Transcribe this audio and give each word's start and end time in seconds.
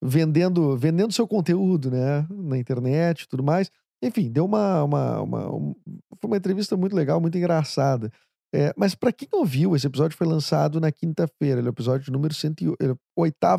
vendendo 0.00 0.76
vendendo 0.76 1.12
seu 1.12 1.26
conteúdo 1.26 1.90
né, 1.90 2.26
na 2.30 2.58
internet 2.58 3.22
e 3.22 3.28
tudo 3.28 3.42
mais. 3.42 3.70
Enfim, 4.02 4.30
deu 4.30 4.44
uma, 4.44 4.84
uma, 4.84 5.20
uma, 5.22 5.48
uma, 5.48 5.76
Foi 6.20 6.30
uma 6.30 6.36
entrevista 6.36 6.76
muito 6.76 6.94
legal, 6.94 7.20
muito 7.20 7.36
engraçada. 7.36 8.12
É, 8.54 8.72
mas 8.76 8.94
para 8.94 9.12
quem 9.12 9.28
ouviu, 9.32 9.76
esse 9.76 9.86
episódio 9.86 10.16
foi 10.16 10.26
lançado 10.26 10.80
na 10.80 10.90
quinta-feira. 10.90 11.60
Ele 11.60 11.68
é 11.68 11.70
o 11.70 11.74
episódio 11.74 12.12
número 12.12 12.34
108, 12.34 12.76
ele 12.80 12.92
é 12.92 12.96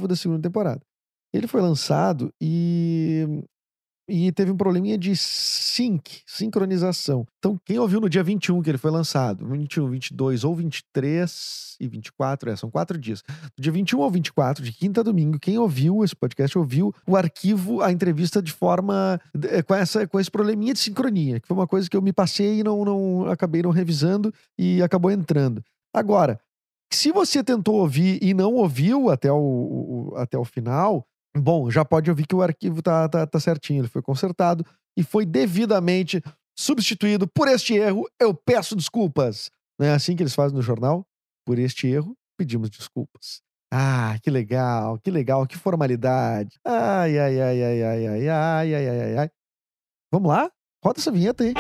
da 0.08 0.16
segunda 0.16 0.42
temporada. 0.42 0.82
Ele 1.34 1.48
foi 1.48 1.62
lançado 1.62 2.34
e 2.42 3.44
e 4.09 4.31
teve 4.31 4.52
um 4.52 4.57
probleminha 4.57 4.97
de 4.97 5.15
sync, 5.15 6.21
sincronização. 6.25 7.25
Então, 7.38 7.59
quem 7.63 7.79
ouviu 7.79 8.02
no 8.02 8.09
dia 8.09 8.23
21 8.23 8.61
que 8.61 8.70
ele 8.70 8.77
foi 8.77 8.92
lançado, 8.92 9.47
21, 9.47 9.89
22 9.89 10.43
ou 10.43 10.55
23 10.55 11.77
e 11.80 11.87
24, 11.87 12.49
é, 12.49 12.55
são 12.55 12.69
quatro 12.69 12.98
dias. 12.98 13.23
Do 13.55 13.61
dia 13.61 13.71
21 13.71 14.02
ao 14.02 14.11
24, 14.11 14.64
de 14.64 14.71
quinta 14.71 15.02
a 15.02 15.03
domingo, 15.03 15.39
quem 15.39 15.58
ouviu 15.58 16.03
esse 16.03 16.15
podcast 16.15 16.58
ouviu 16.58 16.93
o 17.08 17.15
arquivo, 17.15 17.81
a 17.81 17.92
entrevista 17.92 18.42
de 18.42 18.52
forma 18.52 19.19
é, 19.49 19.61
com, 19.61 19.73
essa, 19.73 20.08
com 20.08 20.19
esse 20.19 20.30
probleminha 20.30 20.73
de 20.73 20.80
sincronia, 20.80 21.39
que 21.39 21.48
foi 21.48 21.55
uma 21.55 21.67
coisa 21.67 21.89
que 21.89 21.95
eu 21.95 22.02
me 22.02 22.11
passei 22.11 22.59
e 22.59 22.64
não, 22.64 22.83
não 22.83 23.30
acabei 23.30 23.61
não 23.61 23.71
revisando 23.71 24.33
e 24.58 24.81
acabou 24.81 25.11
entrando. 25.11 25.64
Agora, 25.93 26.39
se 26.92 27.11
você 27.11 27.43
tentou 27.43 27.75
ouvir 27.75 28.19
e 28.21 28.33
não 28.33 28.55
ouviu 28.55 29.09
até 29.09 29.31
o, 29.31 29.37
o 29.37 30.14
até 30.17 30.37
o 30.37 30.43
final, 30.43 31.05
Bom, 31.38 31.70
já 31.70 31.86
pode 31.86 32.10
ouvir 32.10 32.26
que 32.26 32.36
o 32.36 32.42
arquivo 32.42 32.82
tá, 32.82 33.08
tá, 33.08 33.26
tá 33.26 33.40
certinho, 33.40 33.82
ele 33.82 33.88
foi 33.88 34.02
consertado 34.02 34.66
e 34.98 35.04
foi 35.04 35.26
devidamente 35.26 36.22
substituído 36.58 37.28
por 37.28 37.48
este 37.48 37.76
erro. 37.76 38.06
Eu 38.20 38.34
peço 38.34 38.76
desculpas. 38.76 39.50
Não 39.80 39.88
é 39.88 39.94
assim 39.94 40.16
que 40.16 40.23
eles 40.23 40.36
fazem 40.36 40.56
no 40.56 40.62
jornal? 40.62 41.06
Por 41.45 41.58
este 41.58 41.88
erro, 41.88 42.16
pedimos 42.38 42.70
desculpas. 42.70 43.42
Ah, 43.72 44.17
que 44.23 44.32
legal, 44.32 44.98
que 45.00 45.12
legal, 45.12 45.45
que 45.45 45.56
formalidade. 45.56 46.60
Ai, 46.66 47.17
ai, 47.20 47.40
ai, 47.40 47.64
ai, 47.64 47.84
ai, 47.84 48.08
ai, 48.08 48.30
ai, 48.30 48.76
ai, 48.76 49.02
ai, 49.02 49.17
ai. 49.17 49.30
Vamos 50.11 50.30
lá? 50.30 50.52
Roda 50.84 51.00
essa 51.00 51.11
vinheta 51.11 51.44
aí. 51.44 51.54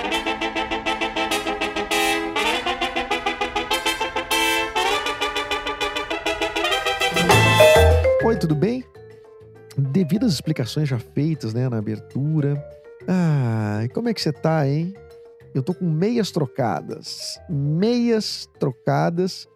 Oi, 8.25 8.37
tudo 8.37 8.55
bem? 8.55 8.83
Devidas 9.79 10.33
explicações 10.33 10.87
já 10.87 10.99
feitas, 10.99 11.53
né, 11.53 11.69
na 11.69 11.77
abertura. 11.77 12.63
Ah, 13.07 13.81
como 13.93 14.09
é 14.09 14.13
que 14.13 14.21
você 14.21 14.31
tá, 14.31 14.67
hein? 14.67 14.93
Eu 15.53 15.63
tô 15.63 15.73
com 15.73 15.85
meias 15.85 16.31
trocadas. 16.31 17.39
Meias 17.49 18.47
trocadas 18.59 19.47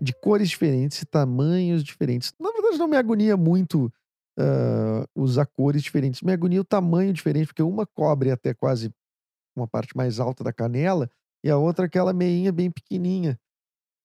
de 0.00 0.12
cores 0.12 0.48
diferentes 0.48 1.02
e 1.02 1.06
tamanhos 1.06 1.84
diferentes. 1.84 2.32
Na 2.40 2.50
verdade, 2.50 2.78
não 2.78 2.88
me 2.88 2.96
agonia 2.96 3.36
muito 3.36 3.92
uh, 4.38 5.06
usar 5.14 5.46
cores 5.46 5.82
diferentes. 5.82 6.22
Me 6.22 6.32
agonia 6.32 6.60
o 6.60 6.64
tamanho 6.64 7.12
diferente, 7.12 7.46
porque 7.46 7.62
uma 7.62 7.86
cobre 7.86 8.30
até 8.30 8.54
quase 8.54 8.90
uma 9.56 9.68
parte 9.68 9.96
mais 9.96 10.18
alta 10.18 10.42
da 10.42 10.52
canela 10.52 11.08
e 11.44 11.50
a 11.50 11.56
outra 11.56 11.86
aquela 11.86 12.12
meinha 12.12 12.50
bem 12.50 12.70
pequenininha. 12.70 13.38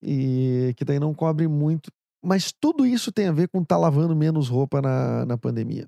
E 0.03 0.73
que 0.77 0.85
daí 0.85 0.99
não 0.99 1.13
cobre 1.13 1.47
muito. 1.47 1.91
Mas 2.23 2.51
tudo 2.51 2.85
isso 2.85 3.11
tem 3.11 3.27
a 3.27 3.31
ver 3.31 3.47
com 3.47 3.61
estar 3.61 3.75
tá 3.75 3.79
lavando 3.79 4.15
menos 4.15 4.49
roupa 4.49 4.81
na, 4.81 5.25
na 5.25 5.37
pandemia. 5.37 5.87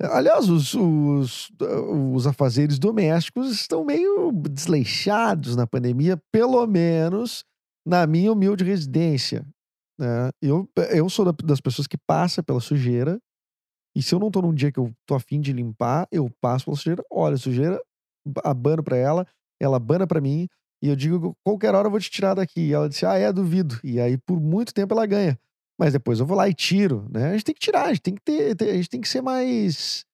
Aliás, 0.00 0.48
os, 0.48 0.74
os, 0.74 1.50
os 2.14 2.26
afazeres 2.26 2.78
domésticos 2.78 3.50
estão 3.50 3.84
meio 3.84 4.30
desleixados 4.30 5.56
na 5.56 5.66
pandemia, 5.66 6.20
pelo 6.30 6.66
menos 6.66 7.44
na 7.86 8.06
minha 8.06 8.30
humilde 8.30 8.62
residência. 8.62 9.46
Né? 9.98 10.30
Eu, 10.42 10.68
eu 10.90 11.08
sou 11.08 11.32
das 11.32 11.60
pessoas 11.60 11.86
que 11.86 11.96
passa 11.96 12.42
pela 12.42 12.60
sujeira, 12.60 13.18
e 13.96 14.02
se 14.02 14.14
eu 14.14 14.18
não 14.18 14.30
tô 14.30 14.42
num 14.42 14.52
dia 14.52 14.70
que 14.70 14.78
eu 14.78 14.92
tô 15.06 15.14
afim 15.14 15.40
de 15.40 15.54
limpar, 15.54 16.06
eu 16.12 16.30
passo 16.42 16.66
pela 16.66 16.76
sujeira, 16.76 17.02
olha, 17.10 17.34
a 17.34 17.38
sujeira, 17.38 17.82
abano 18.44 18.82
pra 18.82 18.98
ela, 18.98 19.26
ela 19.58 19.78
abana 19.78 20.06
pra 20.06 20.20
mim, 20.20 20.46
e 20.82 20.88
eu 20.88 20.96
digo, 20.96 21.36
qualquer 21.44 21.74
hora 21.74 21.86
eu 21.86 21.90
vou 21.90 22.00
te 22.00 22.10
tirar 22.10 22.34
daqui. 22.34 22.60
E 22.60 22.72
ela 22.72 22.88
disse, 22.88 23.06
ah, 23.06 23.14
é, 23.16 23.32
duvido. 23.32 23.78
E 23.82 24.00
aí, 24.00 24.18
por 24.18 24.40
muito 24.40 24.74
tempo, 24.74 24.94
ela 24.94 25.06
ganha. 25.06 25.38
Mas 25.78 25.92
depois 25.92 26.20
eu 26.20 26.26
vou 26.26 26.36
lá 26.36 26.48
e 26.48 26.54
tiro, 26.54 27.06
né? 27.10 27.28
A 27.28 27.32
gente 27.32 27.44
tem 27.44 27.54
que 27.54 27.60
tirar, 27.60 27.86
a 27.86 27.88
gente 27.88 28.02
tem 28.02 28.14
que 28.14 28.22
ter, 28.22 28.56
a 28.62 28.74
gente 28.74 28.88
tem 28.88 29.00
que 29.00 29.08
ser 29.08 29.20
mais. 29.20 30.06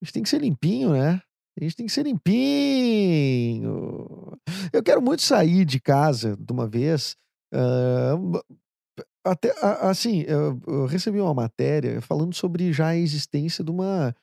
A 0.00 0.04
gente 0.04 0.12
tem 0.12 0.22
que 0.22 0.28
ser 0.28 0.40
limpinho, 0.40 0.92
né? 0.92 1.22
A 1.58 1.62
gente 1.62 1.76
tem 1.76 1.86
que 1.86 1.92
ser 1.92 2.04
limpinho. 2.04 3.68
Eu 4.72 4.82
quero 4.82 5.02
muito 5.02 5.22
sair 5.22 5.64
de 5.64 5.80
casa 5.80 6.36
de 6.36 6.52
uma 6.52 6.66
vez. 6.66 7.16
Uh, 7.52 8.40
até 9.24 9.54
assim, 9.82 10.24
eu 10.26 10.86
recebi 10.86 11.20
uma 11.20 11.34
matéria 11.34 12.00
falando 12.00 12.34
sobre 12.34 12.72
já 12.72 12.88
a 12.88 12.96
existência 12.96 13.62
de 13.62 13.70
uma, 13.70 14.14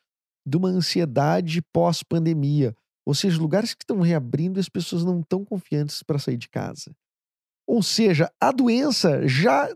de 0.46 0.58
uma 0.58 0.70
ansiedade 0.70 1.62
pós-pandemia. 1.74 2.76
Ou 3.08 3.14
seja, 3.14 3.40
lugares 3.40 3.74
que 3.74 3.84
estão 3.84 4.02
reabrindo 4.02 4.60
as 4.60 4.68
pessoas 4.68 5.06
não 5.06 5.22
estão 5.22 5.46
confiantes 5.46 6.04
para 6.04 6.20
sair 6.20 6.36
de 6.36 6.50
casa. 6.50 6.92
Ou 7.66 7.82
seja, 7.82 8.30
a 8.38 8.52
doença 8.52 9.26
já 9.26 9.70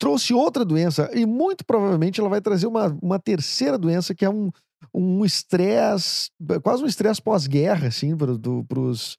trouxe 0.00 0.32
outra 0.32 0.64
doença 0.64 1.10
e 1.12 1.26
muito 1.26 1.66
provavelmente 1.66 2.18
ela 2.18 2.30
vai 2.30 2.40
trazer 2.40 2.66
uma, 2.66 2.88
uma 3.02 3.18
terceira 3.18 3.76
doença 3.76 4.14
que 4.14 4.24
é 4.24 4.30
um 4.30 4.50
um 4.92 5.24
estresse, 5.24 6.28
quase 6.62 6.82
um 6.82 6.86
estresse 6.86 7.22
pós-guerra, 7.22 7.86
assim, 7.88 8.16
para 8.16 8.32
os 8.32 9.16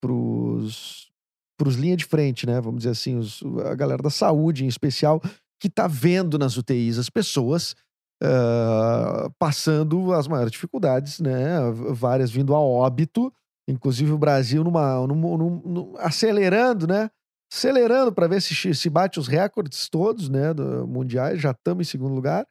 pros, 0.00 1.10
pros 1.58 1.74
linha 1.74 1.96
de 1.96 2.04
frente, 2.04 2.46
né? 2.46 2.60
Vamos 2.60 2.80
dizer 2.80 2.90
assim, 2.90 3.16
os, 3.16 3.42
a 3.64 3.74
galera 3.74 4.02
da 4.02 4.10
saúde 4.10 4.64
em 4.64 4.68
especial, 4.68 5.20
que 5.60 5.66
está 5.66 5.88
vendo 5.88 6.38
nas 6.38 6.56
UTIs 6.56 6.98
as 6.98 7.08
pessoas 7.08 7.74
uh, 8.22 9.30
passando 9.38 10.12
as 10.12 10.28
maiores 10.28 10.52
dificuldades, 10.52 11.18
né? 11.20 11.58
Várias 11.90 12.30
vindo 12.30 12.54
a 12.54 12.60
óbito, 12.60 13.32
inclusive 13.68 14.12
o 14.12 14.18
Brasil 14.18 14.62
numa, 14.62 15.06
num, 15.06 15.36
num, 15.36 15.62
num, 15.64 15.94
acelerando, 15.98 16.86
né? 16.86 17.10
acelerando 17.52 18.10
para 18.12 18.26
ver 18.26 18.40
se, 18.40 18.74
se 18.74 18.88
bate 18.88 19.20
os 19.20 19.28
recordes 19.28 19.86
todos, 19.88 20.30
né, 20.30 20.54
do 20.54 20.86
mundiais, 20.86 21.38
já 21.38 21.50
estamos 21.50 21.86
em 21.86 21.90
segundo 21.90 22.14
lugar. 22.14 22.46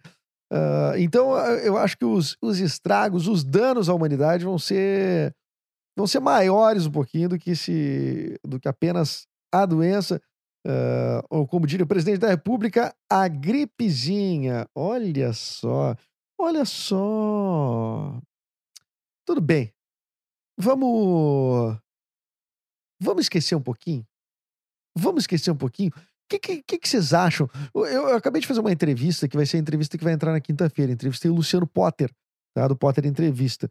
Uh, 0.54 0.96
então, 0.98 1.36
eu 1.38 1.76
acho 1.76 1.98
que 1.98 2.06
os, 2.06 2.38
os 2.42 2.60
estragos, 2.60 3.28
os 3.28 3.44
danos 3.44 3.90
à 3.90 3.94
humanidade 3.96 4.46
vão 4.46 4.60
ser 4.60 5.34
vão 5.98 6.06
ser 6.06 6.20
maiores 6.20 6.86
um 6.86 6.92
pouquinho 6.92 7.30
do 7.30 7.40
que 7.40 7.56
se 7.56 8.38
do 8.46 8.60
que 8.60 8.68
apenas 8.68 9.26
a 9.52 9.66
doença, 9.66 10.22
uh, 10.66 11.26
ou 11.30 11.48
como 11.48 11.68
diria 11.68 11.84
o 11.84 11.88
presidente 11.88 12.20
da 12.20 12.30
República, 12.30 12.96
a 13.10 13.28
gripezinha. 13.28 14.68
Olha 14.76 15.34
só, 15.34 15.96
olha 16.38 16.66
só. 16.66 18.20
Tudo 19.26 19.42
bem. 19.42 19.74
Vamos 20.58 21.78
vamos 23.00 23.26
esquecer 23.26 23.56
um 23.56 23.62
pouquinho 23.62 24.06
Vamos 24.96 25.24
esquecer 25.24 25.52
um 25.52 25.56
pouquinho. 25.56 25.92
O 25.96 26.40
que, 26.40 26.40
que, 26.40 26.80
que, 26.80 26.88
vocês 26.88 27.14
acham? 27.14 27.50
Eu, 27.74 27.86
eu, 27.86 28.16
acabei 28.16 28.42
de 28.42 28.48
fazer 28.48 28.60
uma 28.60 28.72
entrevista, 28.72 29.28
que 29.28 29.36
vai 29.36 29.46
ser 29.46 29.58
a 29.58 29.60
entrevista 29.60 29.98
que 29.98 30.04
vai 30.04 30.14
entrar 30.14 30.32
na 30.32 30.40
quinta-feira. 30.40 30.92
Entrevistei 30.92 31.30
o 31.30 31.36
Luciano 31.36 31.68
Potter, 31.68 32.12
tá? 32.54 32.68
do 32.68 32.76
Potter 32.76 33.06
Entrevista. 33.06 33.70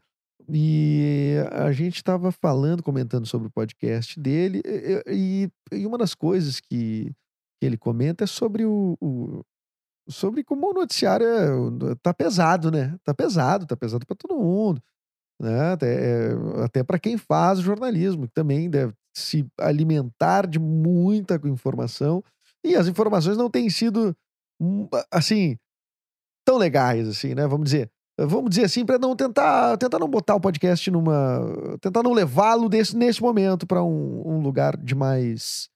E 0.53 1.37
a 1.53 1.71
gente 1.73 1.97
estava 1.97 2.33
falando, 2.33 2.83
comentando 2.83 3.27
sobre 3.27 3.49
o 3.49 3.51
podcast 3.51 4.19
dele, 4.19 4.63
e, 5.07 5.51
e, 5.73 5.87
uma 5.87 5.97
das 5.97 6.15
coisas 6.15 6.61
que, 6.61 7.13
ele 7.63 7.77
comenta 7.77 8.25
é 8.25 8.27
sobre 8.27 8.65
o, 8.65 8.97
o, 9.01 9.45
sobre 10.09 10.43
como 10.43 10.71
o 10.71 10.73
noticiário 10.73 11.27
é, 11.27 11.95
tá 12.03 12.15
pesado, 12.15 12.71
né? 12.71 12.97
Tá 13.05 13.15
pesado, 13.15 13.67
tá 13.67 13.77
pesado 13.77 14.07
para 14.07 14.17
todo 14.17 14.39
mundo, 14.41 14.83
né? 15.41 15.73
Até, 15.73 16.31
até 16.65 16.83
para 16.83 16.99
quem 16.99 17.19
faz 17.19 17.61
jornalismo, 17.61 18.27
que 18.27 18.33
também 18.33 18.71
deve 18.71 18.95
se 19.15 19.47
alimentar 19.59 20.47
de 20.47 20.59
muita 20.59 21.39
informação 21.45 22.25
e 22.65 22.77
as 22.77 22.89
informações 22.89 23.37
não 23.37 23.51
têm 23.51 23.69
sido 23.69 24.17
hum, 24.61 24.89
assim 25.11 25.59
tão 26.45 26.57
legais 26.57 27.09
assim, 27.09 27.35
né? 27.35 27.47
Vamos 27.47 27.67
dizer, 27.67 27.91
vamos 28.27 28.51
dizer 28.51 28.65
assim 28.65 28.85
para 28.85 28.99
não 28.99 29.17
tentar 29.17 29.77
tentar 29.77 29.99
não 29.99 30.09
botar 30.09 30.35
o 30.35 30.41
podcast 30.41 30.91
numa 30.91 31.41
tentar 31.81 32.03
não 32.03 32.13
levá-lo 32.13 32.69
desse 32.69 32.97
nesse 32.97 33.21
momento 33.21 33.67
para 33.67 33.83
um, 33.83 34.23
um, 34.27 34.41
lugar 34.41 34.77
de 34.77 34.95
mais 34.95 35.69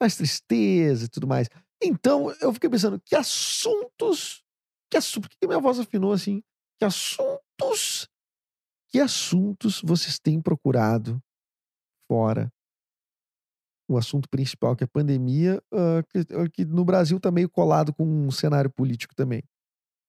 mais 0.00 0.16
tristeza 0.16 1.06
e 1.06 1.08
tudo 1.08 1.26
mais. 1.26 1.48
Então 1.82 2.32
eu 2.40 2.52
fiquei 2.52 2.68
pensando 2.68 3.00
que 3.04 3.14
assuntos 3.14 4.42
que 4.90 4.96
assunto 4.96 5.28
que 5.40 5.46
minha 5.46 5.60
voz 5.60 5.78
afinou 5.78 6.12
assim? 6.12 6.42
Que 6.78 6.84
assuntos 6.84 8.08
que 8.88 9.00
assuntos 9.00 9.80
vocês 9.82 10.18
têm 10.18 10.40
procurado 10.40 11.20
fora 12.08 12.50
o 13.88 13.96
assunto 13.96 14.28
principal, 14.28 14.74
que 14.74 14.84
é 14.84 14.86
a 14.86 14.88
pandemia, 14.88 15.62
uh, 15.72 16.02
que, 16.08 16.50
que, 16.50 16.64
no 16.64 16.84
Brasil 16.84 17.18
está 17.18 17.30
meio 17.30 17.48
colado 17.48 17.94
com 17.94 18.04
um 18.04 18.30
cenário 18.30 18.70
político 18.70 19.14
também. 19.14 19.42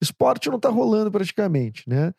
Esporte 0.02 0.50
não 0.50 0.58
está 0.58 0.70
rolando 0.70 1.12
praticamente, 1.12 1.84
né? 1.88 2.14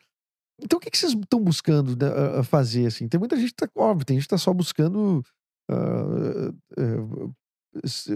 Então 0.61 0.77
o 0.77 0.79
que, 0.79 0.89
que 0.89 0.97
vocês 0.97 1.13
estão 1.13 1.39
buscando 1.39 1.95
né, 1.95 2.43
fazer 2.43 2.87
assim? 2.87 3.07
Tem 3.07 3.19
muita 3.19 3.37
gente 3.37 3.53
que 3.53 3.55
tá, 3.55 3.69
óbvio, 3.75 4.05
tem 4.05 4.17
gente 4.17 4.27
que 4.27 4.35
está 4.35 4.37
só 4.37 4.53
buscando 4.53 5.23
uh, 5.71 6.49
uh, 6.77 7.35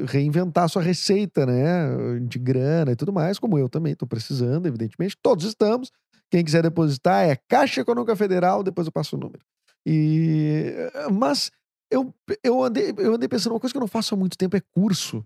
reinventar 0.07 0.67
sua 0.67 0.81
receita, 0.81 1.45
né? 1.45 2.19
De 2.27 2.37
grana 2.37 2.91
e 2.91 2.95
tudo 2.95 3.13
mais, 3.13 3.39
como 3.39 3.57
eu 3.57 3.69
também 3.69 3.93
estou 3.93 4.07
precisando, 4.07 4.67
evidentemente. 4.67 5.17
Todos 5.21 5.45
estamos. 5.45 5.91
Quem 6.29 6.43
quiser 6.43 6.63
depositar 6.63 7.27
é 7.27 7.37
Caixa 7.47 7.81
Econômica 7.81 8.15
Federal, 8.15 8.63
depois 8.63 8.87
eu 8.87 8.91
passo 8.91 9.15
o 9.15 9.19
número. 9.19 9.43
E, 9.85 10.73
mas 11.11 11.51
eu, 11.91 12.13
eu, 12.43 12.63
andei, 12.63 12.93
eu 12.97 13.13
andei 13.13 13.29
pensando, 13.29 13.53
uma 13.53 13.59
coisa 13.59 13.71
que 13.71 13.77
eu 13.77 13.81
não 13.81 13.87
faço 13.87 14.15
há 14.15 14.17
muito 14.17 14.37
tempo 14.37 14.57
é 14.57 14.61
curso. 14.61 15.23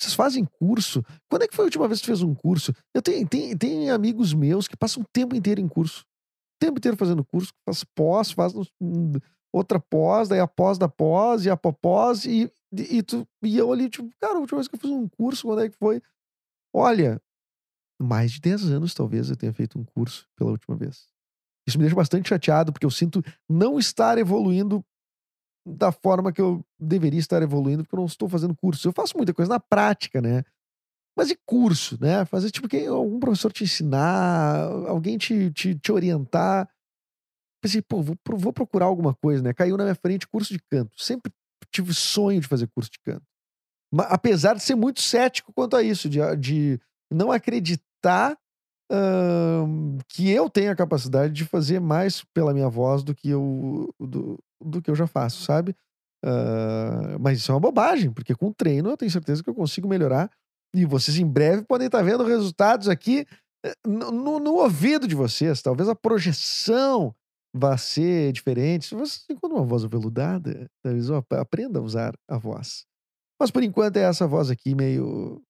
Vocês 0.00 0.14
fazem 0.14 0.46
curso? 0.46 1.04
Quando 1.28 1.42
é 1.42 1.48
que 1.48 1.54
foi 1.54 1.64
a 1.64 1.66
última 1.66 1.86
vez 1.86 2.00
que 2.00 2.06
você 2.06 2.12
fez 2.12 2.22
um 2.22 2.34
curso? 2.34 2.72
Eu 2.94 3.02
tenho, 3.02 3.28
tenho, 3.28 3.58
tenho 3.58 3.94
amigos 3.94 4.32
meus 4.32 4.66
que 4.66 4.76
passam 4.76 5.02
o 5.02 5.06
tempo 5.12 5.36
inteiro 5.36 5.60
em 5.60 5.68
curso. 5.68 6.00
O 6.00 6.64
tempo 6.64 6.78
inteiro 6.78 6.96
fazendo 6.96 7.24
curso, 7.24 7.52
faz 7.66 7.84
pós, 7.84 8.30
faz 8.30 8.54
outra 9.52 9.78
pós, 9.78 10.28
daí 10.28 10.40
a 10.40 10.48
pós 10.48 10.78
da 10.78 10.88
pós, 10.88 11.44
e 11.44 11.50
a 11.50 11.56
pós, 11.56 12.24
e, 12.24 12.50
e, 12.72 12.98
e, 12.98 13.02
tu, 13.02 13.26
e 13.42 13.58
eu 13.58 13.72
ali, 13.72 13.90
tipo, 13.90 14.08
cara, 14.18 14.36
a 14.36 14.40
última 14.40 14.58
vez 14.58 14.68
que 14.68 14.76
eu 14.76 14.80
fiz 14.80 14.90
um 14.90 15.06
curso, 15.08 15.46
quando 15.46 15.62
é 15.62 15.68
que 15.68 15.76
foi? 15.76 16.00
Olha, 16.74 17.20
mais 18.00 18.32
de 18.32 18.40
10 18.40 18.70
anos 18.70 18.94
talvez 18.94 19.28
eu 19.28 19.36
tenha 19.36 19.52
feito 19.52 19.78
um 19.78 19.84
curso 19.84 20.26
pela 20.34 20.50
última 20.50 20.76
vez. 20.76 21.08
Isso 21.68 21.76
me 21.76 21.82
deixa 21.82 21.96
bastante 21.96 22.28
chateado, 22.28 22.72
porque 22.72 22.86
eu 22.86 22.90
sinto 22.90 23.22
não 23.48 23.78
estar 23.78 24.16
evoluindo 24.16 24.82
da 25.66 25.92
forma 25.92 26.32
que 26.32 26.40
eu 26.40 26.64
deveria 26.78 27.20
estar 27.20 27.42
evoluindo, 27.42 27.82
porque 27.82 27.94
eu 27.94 28.00
não 28.00 28.06
estou 28.06 28.28
fazendo 28.28 28.56
curso. 28.56 28.88
Eu 28.88 28.92
faço 28.92 29.16
muita 29.16 29.34
coisa 29.34 29.50
na 29.50 29.60
prática, 29.60 30.20
né? 30.20 30.42
Mas 31.16 31.30
e 31.30 31.38
curso, 31.44 31.98
né? 32.00 32.24
Fazer 32.24 32.50
tipo 32.50 32.68
que 32.68 32.86
algum 32.86 33.18
professor 33.20 33.52
te 33.52 33.64
ensinar, 33.64 34.64
alguém 34.86 35.18
te, 35.18 35.50
te, 35.50 35.74
te 35.74 35.92
orientar. 35.92 36.68
Pensei, 37.62 37.82
pô, 37.82 38.02
vou, 38.02 38.16
vou 38.26 38.52
procurar 38.52 38.86
alguma 38.86 39.14
coisa, 39.14 39.42
né? 39.42 39.52
Caiu 39.52 39.76
na 39.76 39.84
minha 39.84 39.94
frente 39.94 40.26
curso 40.26 40.52
de 40.52 40.60
canto. 40.70 40.92
Sempre 40.96 41.32
tive 41.70 41.92
sonho 41.92 42.40
de 42.40 42.48
fazer 42.48 42.66
curso 42.68 42.90
de 42.90 42.98
canto. 43.00 43.24
Mas, 43.92 44.06
apesar 44.10 44.54
de 44.54 44.62
ser 44.62 44.74
muito 44.74 45.02
cético 45.02 45.52
quanto 45.52 45.76
a 45.76 45.82
isso, 45.82 46.08
de, 46.08 46.20
de 46.36 46.80
não 47.10 47.30
acreditar 47.30 48.38
que 50.08 50.28
eu 50.28 50.50
tenho 50.50 50.72
a 50.72 50.76
capacidade 50.76 51.32
de 51.32 51.44
fazer 51.44 51.80
mais 51.80 52.24
pela 52.34 52.52
minha 52.52 52.68
voz 52.68 53.04
do 53.04 53.14
que 53.14 53.30
eu, 53.30 53.94
do, 54.00 54.38
do 54.60 54.82
que 54.82 54.90
eu 54.90 54.94
já 54.94 55.06
faço, 55.06 55.42
sabe? 55.42 55.74
Uh, 56.24 57.18
mas 57.18 57.38
isso 57.38 57.50
é 57.50 57.54
uma 57.54 57.60
bobagem, 57.60 58.12
porque 58.12 58.34
com 58.34 58.52
treino 58.52 58.90
eu 58.90 58.96
tenho 58.96 59.10
certeza 59.10 59.42
que 59.42 59.48
eu 59.48 59.54
consigo 59.54 59.88
melhorar. 59.88 60.30
E 60.74 60.84
vocês 60.84 61.18
em 61.18 61.26
breve 61.26 61.64
podem 61.64 61.86
estar 61.86 62.02
vendo 62.02 62.24
resultados 62.24 62.88
aqui 62.88 63.26
eh, 63.64 63.74
no, 63.84 64.38
no 64.38 64.54
ouvido 64.54 65.08
de 65.08 65.16
vocês. 65.16 65.60
Talvez 65.60 65.88
a 65.88 65.96
projeção 65.96 67.12
vá 67.52 67.76
ser 67.76 68.32
diferente. 68.32 68.86
Se 68.86 68.94
você 68.94 69.20
encontra 69.32 69.58
uma 69.58 69.66
voz 69.66 69.84
aveludada, 69.84 70.70
talvez 70.82 71.10
aprenda 71.32 71.80
a 71.80 71.82
usar 71.82 72.14
a 72.28 72.38
voz. 72.38 72.84
Mas 73.40 73.50
por 73.50 73.62
enquanto 73.62 73.96
é 73.96 74.02
essa 74.02 74.26
voz 74.26 74.50
aqui 74.50 74.74
meio, 74.74 75.42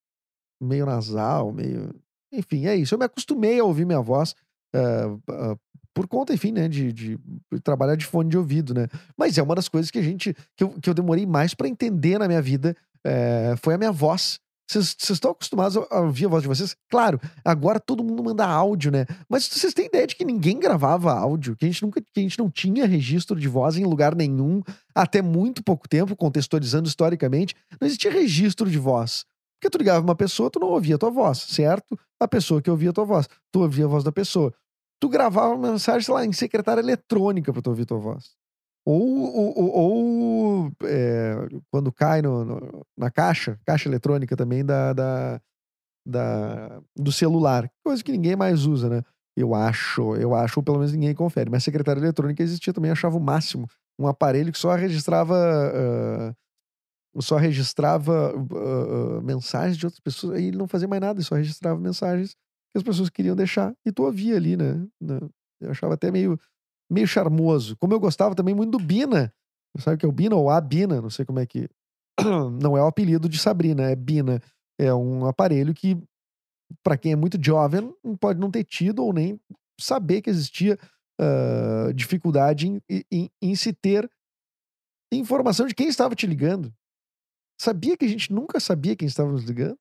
meio 0.62 0.86
nasal, 0.86 1.52
meio. 1.52 1.94
Enfim, 2.32 2.66
é 2.66 2.76
isso. 2.76 2.94
Eu 2.94 2.98
me 2.98 3.04
acostumei 3.04 3.58
a 3.58 3.64
ouvir 3.64 3.84
minha 3.84 4.00
voz 4.00 4.34
uh, 4.74 5.14
uh, 5.14 5.60
por 5.94 6.06
conta, 6.06 6.32
enfim, 6.32 6.52
né, 6.52 6.69
de, 6.69 6.92
de, 6.92 7.19
trabalhar 7.62 7.96
de 7.96 8.06
fone 8.06 8.31
de 8.31 8.38
ouvido, 8.38 8.72
né? 8.72 8.87
Mas 9.16 9.37
é 9.38 9.42
uma 9.42 9.54
das 9.54 9.69
coisas 9.69 9.90
que 9.90 9.98
a 9.98 10.02
gente, 10.02 10.34
que 10.56 10.64
eu, 10.64 10.70
que 10.81 10.88
eu 10.88 10.94
demorei 10.94 11.26
mais 11.26 11.54
para 11.54 11.69
entender 11.69 12.19
na 12.19 12.28
minha 12.28 12.40
vida, 12.40 12.76
é, 13.04 13.54
foi 13.60 13.75
a 13.75 13.78
minha 13.78 13.92
voz. 13.92 14.38
Vocês 14.70 14.96
estão 15.10 15.32
acostumados 15.32 15.76
a 15.76 16.00
ouvir 16.00 16.26
a 16.26 16.28
voz 16.28 16.42
de 16.42 16.48
vocês? 16.48 16.76
Claro, 16.88 17.20
agora 17.44 17.81
todo 17.81 18.04
mundo 18.04 18.22
manda 18.22 18.46
áudio, 18.46 18.92
né? 18.92 19.04
Mas 19.28 19.48
vocês 19.48 19.74
têm 19.74 19.86
ideia 19.86 20.06
de 20.06 20.15
que 20.15 20.24
ninguém 20.24 20.60
gravava 20.60 21.12
áudio, 21.12 21.56
que 21.56 21.65
a 21.65 21.69
gente 21.69 21.82
nunca, 21.82 22.00
que 22.00 22.20
a 22.20 22.20
gente 22.20 22.38
não 22.38 22.48
tinha 22.48 22.86
registro 22.86 23.38
de 23.38 23.48
voz 23.48 23.76
em 23.76 23.84
lugar 23.84 24.15
nenhum, 24.15 24.62
até 24.94 25.20
muito 25.20 25.60
pouco 25.65 25.88
tempo, 25.88 26.15
contextualizando 26.15 26.88
historicamente, 26.88 27.56
não 27.81 27.86
existia 27.88 28.12
registro 28.12 28.70
de 28.70 28.79
voz. 28.79 29.24
Porque 29.60 29.69
tu 29.69 29.76
ligava 29.76 30.05
uma 30.05 30.15
pessoa, 30.15 30.48
tu 30.48 30.60
não 30.60 30.69
ouvia 30.69 30.94
a 30.94 30.98
tua 30.98 31.10
voz, 31.10 31.38
certo? 31.38 31.98
A 32.20 32.29
pessoa 32.29 32.62
que 32.62 32.70
ouvia 32.70 32.91
a 32.91 32.93
tua 32.93 33.05
voz, 33.05 33.29
tu 33.50 33.62
ouvia 33.62 33.86
a 33.86 33.88
voz 33.88 34.05
da 34.05 34.12
pessoa 34.12 34.55
tu 35.00 35.08
gravava 35.08 35.56
mensagem, 35.56 36.02
sei 36.02 36.14
lá, 36.14 36.24
em 36.24 36.32
secretária 36.32 36.80
eletrônica 36.80 37.52
pra 37.52 37.62
tu 37.62 37.70
ouvir 37.70 37.86
tua 37.86 37.98
voz. 37.98 38.36
Ou, 38.84 39.34
ou, 39.34 39.70
ou, 39.74 40.72
é, 40.84 41.34
quando 41.70 41.92
cai 41.92 42.22
no, 42.22 42.44
no, 42.44 42.86
na 42.96 43.10
caixa, 43.10 43.58
caixa 43.66 43.88
eletrônica 43.88 44.36
também 44.36 44.64
da, 44.64 44.92
da, 44.92 45.40
da, 46.06 46.82
do 46.96 47.12
celular. 47.12 47.70
Coisa 47.84 48.02
que 48.04 48.12
ninguém 48.12 48.36
mais 48.36 48.66
usa, 48.66 48.88
né? 48.88 49.02
Eu 49.36 49.54
acho, 49.54 50.16
eu 50.16 50.34
acho, 50.34 50.60
ou 50.60 50.64
pelo 50.64 50.78
menos 50.78 50.92
ninguém 50.92 51.14
confere. 51.14 51.50
Mas 51.50 51.64
secretária 51.64 52.00
eletrônica 52.00 52.42
existia 52.42 52.72
também, 52.72 52.90
achava 52.90 53.16
o 53.16 53.20
máximo. 53.20 53.66
Um 53.98 54.06
aparelho 54.06 54.52
que 54.52 54.58
só 54.58 54.74
registrava. 54.74 55.34
Uh, 57.14 57.22
só 57.22 57.36
registrava 57.36 58.34
uh, 58.36 59.19
uh, 59.19 59.22
mensagens 59.22 59.76
de 59.76 59.86
outras 59.86 60.00
pessoas. 60.00 60.36
Aí 60.36 60.46
ele 60.46 60.58
não 60.58 60.69
fazia 60.69 60.88
mais 60.88 61.00
nada, 61.00 61.19
ele 61.19 61.26
só 61.26 61.34
registrava 61.34 61.78
mensagens 61.78 62.36
que 62.72 62.79
as 62.79 62.82
pessoas 62.82 63.10
queriam 63.10 63.36
deixar. 63.36 63.74
E 63.84 63.93
tu 63.93 64.05
ouvia 64.05 64.36
ali, 64.36 64.56
né? 64.56 64.86
Eu 65.60 65.70
achava 65.70 65.94
até 65.94 66.10
meio, 66.10 66.39
meio 66.91 67.06
charmoso. 67.06 67.77
Como 67.77 67.93
eu 67.93 68.00
gostava 68.00 68.34
também 68.34 68.55
muito 68.55 68.79
do 68.79 68.84
Bina. 68.84 69.32
Sabe 69.79 69.96
o 69.96 69.98
que 69.98 70.06
é 70.06 70.08
o 70.08 70.12
Bina 70.12 70.36
ou 70.36 70.50
a 70.50 70.60
Bina? 70.60 71.00
Não 71.00 71.10
sei 71.10 71.24
como 71.24 71.39
é 71.39 71.46
que. 71.46 71.69
Não 72.60 72.77
é 72.77 72.82
o 72.82 72.86
apelido 72.86 73.29
de 73.29 73.39
Sabrina, 73.39 73.91
é 73.91 73.96
Bina. 73.96 74.41
É 74.79 74.93
um 74.94 75.27
aparelho 75.27 75.74
que, 75.74 75.96
para 76.82 76.96
quem 76.96 77.12
é 77.12 77.17
muito 77.17 77.39
jovem, 77.43 77.94
pode 78.19 78.41
não 78.41 78.50
ter 78.50 78.65
tido 78.65 79.05
ou 79.05 79.12
nem 79.12 79.39
saber 79.79 80.22
que 80.22 80.31
existia 80.31 80.79
uh, 81.20 81.93
dificuldade 81.93 82.67
em, 82.67 82.82
em, 83.10 83.31
em 83.43 83.55
se 83.55 83.72
ter 83.72 84.10
informação 85.12 85.67
de 85.67 85.74
quem 85.74 85.89
estava 85.89 86.15
te 86.15 86.27
ligando. 86.27 86.72
Sabia 87.60 87.96
que 87.96 88.06
a 88.06 88.08
gente 88.08 88.32
nunca 88.32 88.58
sabia 88.58 88.96
quem 88.96 89.06
estava 89.06 89.31
nos 89.31 89.44
ligando? 89.44 89.79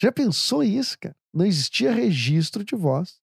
Já 0.00 0.10
pensou 0.10 0.62
isso, 0.62 0.98
cara? 0.98 1.16
Não 1.38 1.46
existia 1.46 1.92
registro 1.92 2.64
de 2.64 2.74
voz. 2.74 3.20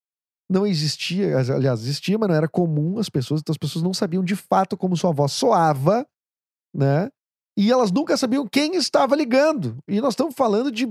Não 0.48 0.66
existia, 0.66 1.36
aliás, 1.36 1.82
existia, 1.82 2.16
mas 2.16 2.28
não 2.28 2.34
era 2.34 2.48
comum 2.48 2.98
as 2.98 3.10
pessoas, 3.10 3.40
então 3.40 3.52
as 3.52 3.58
pessoas 3.58 3.82
não 3.82 3.92
sabiam 3.92 4.24
de 4.24 4.34
fato 4.34 4.74
como 4.76 4.96
sua 4.96 5.12
voz 5.12 5.32
soava, 5.32 6.06
né? 6.74 7.10
E 7.58 7.70
elas 7.70 7.92
nunca 7.92 8.16
sabiam 8.16 8.46
quem 8.46 8.74
estava 8.76 9.14
ligando. 9.14 9.78
E 9.86 10.00
nós 10.00 10.14
estamos 10.14 10.34
falando 10.34 10.72
de 10.72 10.90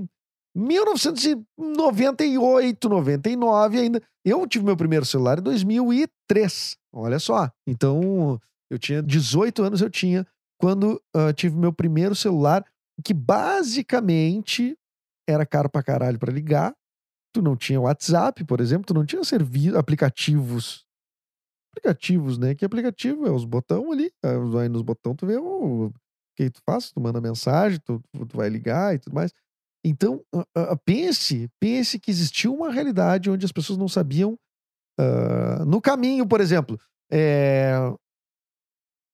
1998, 0.54 2.88
99 2.88 3.78
ainda. 3.78 4.00
Eu 4.24 4.46
tive 4.46 4.64
meu 4.64 4.76
primeiro 4.76 5.04
celular 5.04 5.38
em 5.38 5.42
2003. 5.42 6.76
Olha 6.92 7.18
só. 7.18 7.50
Então, 7.66 8.40
eu 8.70 8.78
tinha 8.78 9.02
18 9.02 9.64
anos, 9.64 9.80
eu 9.80 9.90
tinha 9.90 10.24
quando 10.58 11.02
uh, 11.14 11.32
tive 11.34 11.56
meu 11.56 11.72
primeiro 11.72 12.14
celular, 12.14 12.64
que 13.04 13.12
basicamente 13.12 14.78
era 15.28 15.44
caro 15.44 15.68
pra 15.68 15.82
caralho 15.82 16.18
pra 16.18 16.32
ligar. 16.32 16.74
Tu 17.36 17.42
não 17.42 17.54
tinha 17.54 17.78
WhatsApp, 17.78 18.42
por 18.46 18.62
exemplo, 18.62 18.86
tu 18.86 18.94
não 18.94 19.04
tinha 19.04 19.22
serviço, 19.22 19.76
aplicativos. 19.76 20.86
Aplicativos, 21.70 22.38
né? 22.38 22.54
Que 22.54 22.64
aplicativo 22.64 23.26
é 23.26 23.30
os 23.30 23.44
botões 23.44 23.92
ali. 23.92 24.10
Aí 24.58 24.70
nos 24.70 24.80
botões 24.80 25.16
tu 25.18 25.26
vê 25.26 25.36
o 25.36 25.92
que 26.34 26.48
tu 26.48 26.62
faz, 26.64 26.90
tu 26.90 26.98
manda 26.98 27.20
mensagem, 27.20 27.78
tu, 27.84 28.02
tu 28.26 28.38
vai 28.38 28.48
ligar 28.48 28.94
e 28.94 28.98
tudo 28.98 29.12
mais. 29.12 29.34
Então, 29.84 30.24
pense, 30.86 31.46
pense 31.60 32.00
que 32.00 32.10
existia 32.10 32.50
uma 32.50 32.72
realidade 32.72 33.28
onde 33.28 33.44
as 33.44 33.52
pessoas 33.52 33.78
não 33.78 33.86
sabiam. 33.86 34.38
Uh, 34.98 35.66
no 35.66 35.78
caminho, 35.78 36.26
por 36.26 36.40
exemplo, 36.40 36.80
é, 37.12 37.74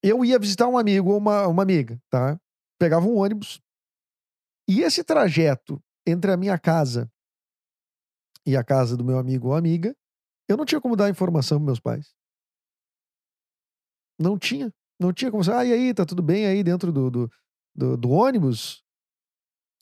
eu 0.01 0.25
ia 0.25 0.39
visitar 0.39 0.69
um 0.69 0.79
amigo 0.79 1.11
ou 1.11 1.19
uma, 1.19 1.49
uma 1.49 1.65
amiga, 1.65 2.01
tá? 2.09 2.39
Pegava 2.79 3.05
um 3.05 3.17
ônibus. 3.17 3.61
E 4.69 4.83
esse 4.83 5.03
trajeto 5.03 5.83
entre 6.07 6.31
a 6.31 6.37
minha 6.37 6.57
casa 6.57 7.11
e 8.47 8.57
a 8.57 8.65
casa 8.65 8.97
do 8.97 9.05
meu 9.05 9.19
amigo 9.19 9.49
ou 9.49 9.55
amiga, 9.55 9.95
eu 10.49 10.57
não 10.57 10.65
tinha 10.65 10.81
como 10.81 10.97
dar 10.97 11.09
informação 11.09 11.59
para 11.59 11.67
meus 11.67 11.81
pais. 11.81 12.15
Não 14.19 14.39
tinha. 14.39 14.73
Não 15.01 15.13
tinha 15.13 15.31
como. 15.31 15.43
Ah, 15.53 15.65
e 15.65 15.73
aí, 15.73 15.95
tá 15.95 16.05
tudo 16.05 16.23
bem 16.23 16.47
aí 16.47 16.63
dentro 16.63 16.93
do, 16.93 17.11
do, 17.11 17.31
do, 17.75 17.97
do 17.97 18.11
ônibus? 18.11 18.83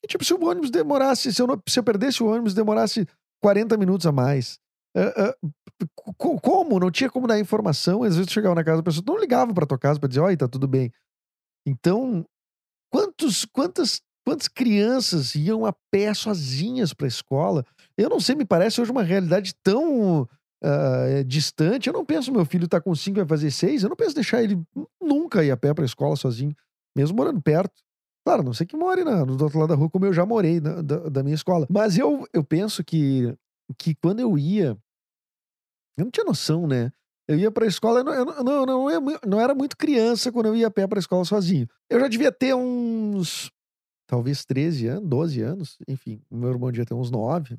E, 0.03 0.07
tipo, 0.07 0.25
se 0.25 0.33
o 0.33 0.45
ônibus 0.45 0.71
demorasse, 0.71 1.33
se 1.33 1.43
eu, 1.43 1.47
não, 1.47 1.63
se 1.69 1.79
eu 1.79 1.85
perdesse 1.85 2.23
o 2.23 2.27
ônibus, 2.27 2.55
demorasse 2.55 3.07
40 3.43 3.77
minutos 3.77 4.07
a 4.07 4.13
mais. 4.13 4.59
Uh, 4.97 5.31
uh, 5.45 6.41
como? 6.41 6.81
Não 6.81 6.91
tinha 6.91 7.11
como 7.11 7.27
dar 7.27 7.39
informação. 7.39 8.03
Às 8.03 8.15
vezes 8.17 8.27
tu 8.27 8.33
chegava 8.33 8.55
na 8.55 8.65
casa 8.65 8.79
da 8.79 8.83
pessoa, 8.83 9.05
não 9.07 9.19
ligava 9.19 9.53
pra 9.53 9.67
tua 9.67 9.79
casa 9.79 10.01
pra 10.01 10.09
dizer, 10.09 10.21
oi, 10.21 10.37
tá 10.37 10.49
tudo 10.49 10.67
bem. 10.67 10.93
Então, 11.67 12.25
quantos, 12.91 13.45
quantas, 13.45 14.01
quantas 14.27 14.49
crianças 14.49 15.35
iam 15.35 15.67
a 15.67 15.73
pé 15.91 16.15
sozinhas 16.15 16.95
pra 16.95 17.07
escola? 17.07 17.65
Eu 17.97 18.09
não 18.09 18.21
sei, 18.21 18.35
me 18.35 18.45
parece 18.45 18.81
hoje 18.81 18.91
uma 18.91 19.03
realidade 19.03 19.55
tão 19.63 20.23
uh, 20.23 21.25
distante. 21.27 21.89
Eu 21.89 21.93
não 21.93 22.05
penso 22.05 22.33
meu 22.33 22.45
filho 22.45 22.69
tá 22.69 22.81
com 22.81 22.95
5 22.95 23.19
e 23.19 23.21
vai 23.23 23.29
fazer 23.29 23.51
6. 23.51 23.83
Eu 23.83 23.89
não 23.89 23.97
penso 23.97 24.15
deixar 24.15 24.43
ele 24.43 24.61
nunca 25.01 25.45
ir 25.45 25.51
a 25.51 25.57
pé 25.57 25.75
pra 25.75 25.85
escola 25.85 26.17
sozinho, 26.17 26.55
mesmo 26.97 27.17
morando 27.17 27.41
perto. 27.41 27.81
Claro, 28.25 28.43
não 28.43 28.53
sei 28.53 28.67
que 28.67 28.77
more 28.77 29.03
na, 29.03 29.25
do 29.25 29.43
outro 29.43 29.59
lado 29.59 29.71
da 29.71 29.75
rua, 29.75 29.89
como 29.89 30.05
eu 30.05 30.13
já 30.13 30.27
morei 30.27 30.61
na, 30.61 30.83
da, 30.83 31.09
da, 31.09 31.23
minha 31.23 31.35
escola. 31.35 31.67
Mas 31.71 31.97
eu, 31.97 32.27
eu 32.33 32.45
penso 32.45 32.85
que, 32.85 33.35
que 33.79 33.95
quando 33.95 34.21
eu 34.21 34.39
ia, 34.39 34.77
eu 35.97 36.05
não 36.05 36.11
tinha 36.11 36.25
noção, 36.25 36.67
né? 36.67 36.93
Eu 37.27 37.39
ia 37.39 37.51
pra 37.51 37.67
escola, 37.67 38.01
eu 38.01 38.05
não, 38.05 38.13
eu 38.13 38.25
não, 38.45 38.67
não, 38.67 38.91
eu 38.91 39.01
não 39.27 39.41
era 39.41 39.55
muito 39.55 39.77
criança 39.77 40.33
quando 40.33 40.47
eu 40.47 40.57
ia 40.57 40.67
a 40.67 40.71
pé 40.71 40.87
pra 40.87 40.99
escola 40.99 41.25
sozinho. 41.25 41.67
Eu 41.89 42.01
já 42.01 42.09
devia 42.09 42.31
ter 42.31 42.55
uns, 42.55 43.51
talvez 44.07 44.45
13 44.45 44.89
anos, 44.89 45.09
12 45.09 45.41
anos, 45.41 45.79
enfim. 45.89 46.21
Meu 46.31 46.51
irmão 46.51 46.71
devia 46.71 46.85
ter 46.85 46.95
uns 46.95 47.11
9. 47.11 47.57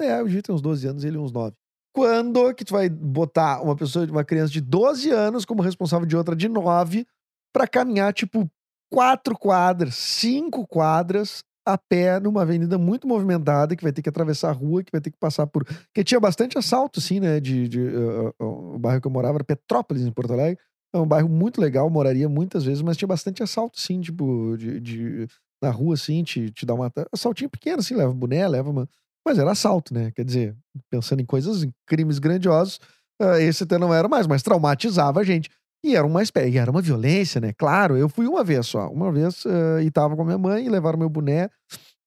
É, 0.00 0.20
eu 0.20 0.26
devia 0.26 0.42
ter 0.42 0.52
uns 0.52 0.62
12 0.62 0.86
anos, 0.86 1.04
ele 1.04 1.18
uns 1.18 1.32
9. 1.32 1.54
Quando 1.94 2.52
que 2.54 2.64
tu 2.64 2.74
vai 2.74 2.88
botar 2.90 3.62
uma 3.62 3.74
pessoa, 3.74 4.04
uma 4.06 4.24
criança 4.24 4.52
de 4.52 4.60
12 4.60 5.10
anos 5.10 5.44
como 5.44 5.62
responsável 5.62 6.06
de 6.06 6.16
outra 6.16 6.36
de 6.36 6.48
9 6.48 7.06
para 7.52 7.66
caminhar, 7.66 8.12
tipo, 8.12 8.46
quatro 8.92 9.36
quadras, 9.38 9.94
cinco 9.94 10.66
quadras 10.66 11.42
a 11.66 11.76
pé 11.76 12.20
numa 12.20 12.42
avenida 12.42 12.78
muito 12.78 13.08
movimentada, 13.08 13.74
que 13.74 13.82
vai 13.82 13.92
ter 13.92 14.00
que 14.00 14.08
atravessar 14.08 14.50
a 14.50 14.52
rua, 14.52 14.84
que 14.84 14.92
vai 14.92 15.00
ter 15.00 15.10
que 15.10 15.18
passar 15.18 15.46
por. 15.48 15.66
Que 15.92 16.04
tinha 16.04 16.20
bastante 16.20 16.56
assalto, 16.56 17.00
assim, 17.00 17.18
né? 17.18 17.40
De, 17.40 17.68
de 17.68 17.80
uh, 17.80 18.34
uh, 18.40 18.74
o 18.74 18.78
bairro 18.78 19.00
que 19.00 19.06
eu 19.06 19.10
morava 19.10 19.38
era 19.38 19.44
Petrópolis, 19.44 20.06
em 20.06 20.12
Porto 20.12 20.32
Alegre. 20.32 20.62
É 20.94 20.98
um 20.98 21.06
bairro 21.06 21.28
muito 21.28 21.60
legal, 21.60 21.90
moraria 21.90 22.28
muitas 22.28 22.64
vezes, 22.64 22.82
mas 22.82 22.96
tinha 22.96 23.08
bastante 23.08 23.42
assalto, 23.42 23.80
sim, 23.80 24.00
tipo, 24.00 24.56
de, 24.56 24.80
de 24.80 25.26
na 25.60 25.70
rua, 25.70 25.94
assim, 25.94 26.22
te, 26.22 26.50
te 26.50 26.64
dá 26.64 26.72
uma. 26.74 26.92
Assaltinho 27.12 27.50
pequeno, 27.50 27.80
assim, 27.80 27.94
leva 27.94 28.12
boné, 28.12 28.46
leva 28.46 28.70
uma. 28.70 28.88
Mas 29.26 29.38
era 29.38 29.50
assalto, 29.50 29.92
né? 29.92 30.12
Quer 30.12 30.24
dizer, 30.24 30.56
pensando 30.88 31.20
em 31.20 31.26
coisas, 31.26 31.64
em 31.64 31.72
crimes 31.84 32.20
grandiosos, 32.20 32.78
uh, 33.20 33.34
esse 33.40 33.64
até 33.64 33.76
não 33.76 33.92
era 33.92 34.08
mais, 34.08 34.28
mas 34.28 34.40
traumatizava 34.40 35.18
a 35.18 35.24
gente. 35.24 35.50
E 35.84 35.96
era 35.96 36.06
uma 36.06 36.22
espécie, 36.22 36.56
era 36.56 36.70
uma 36.70 36.80
violência, 36.80 37.40
né? 37.40 37.52
Claro, 37.52 37.96
eu 37.96 38.08
fui 38.08 38.28
uma 38.28 38.44
vez 38.44 38.68
só, 38.68 38.88
uma 38.88 39.10
vez, 39.10 39.44
uh, 39.44 39.80
e 39.82 39.90
tava 39.90 40.14
com 40.14 40.22
a 40.22 40.24
minha 40.24 40.38
mãe, 40.38 40.68
levaram 40.68 40.96
meu 40.96 41.08
boné. 41.08 41.50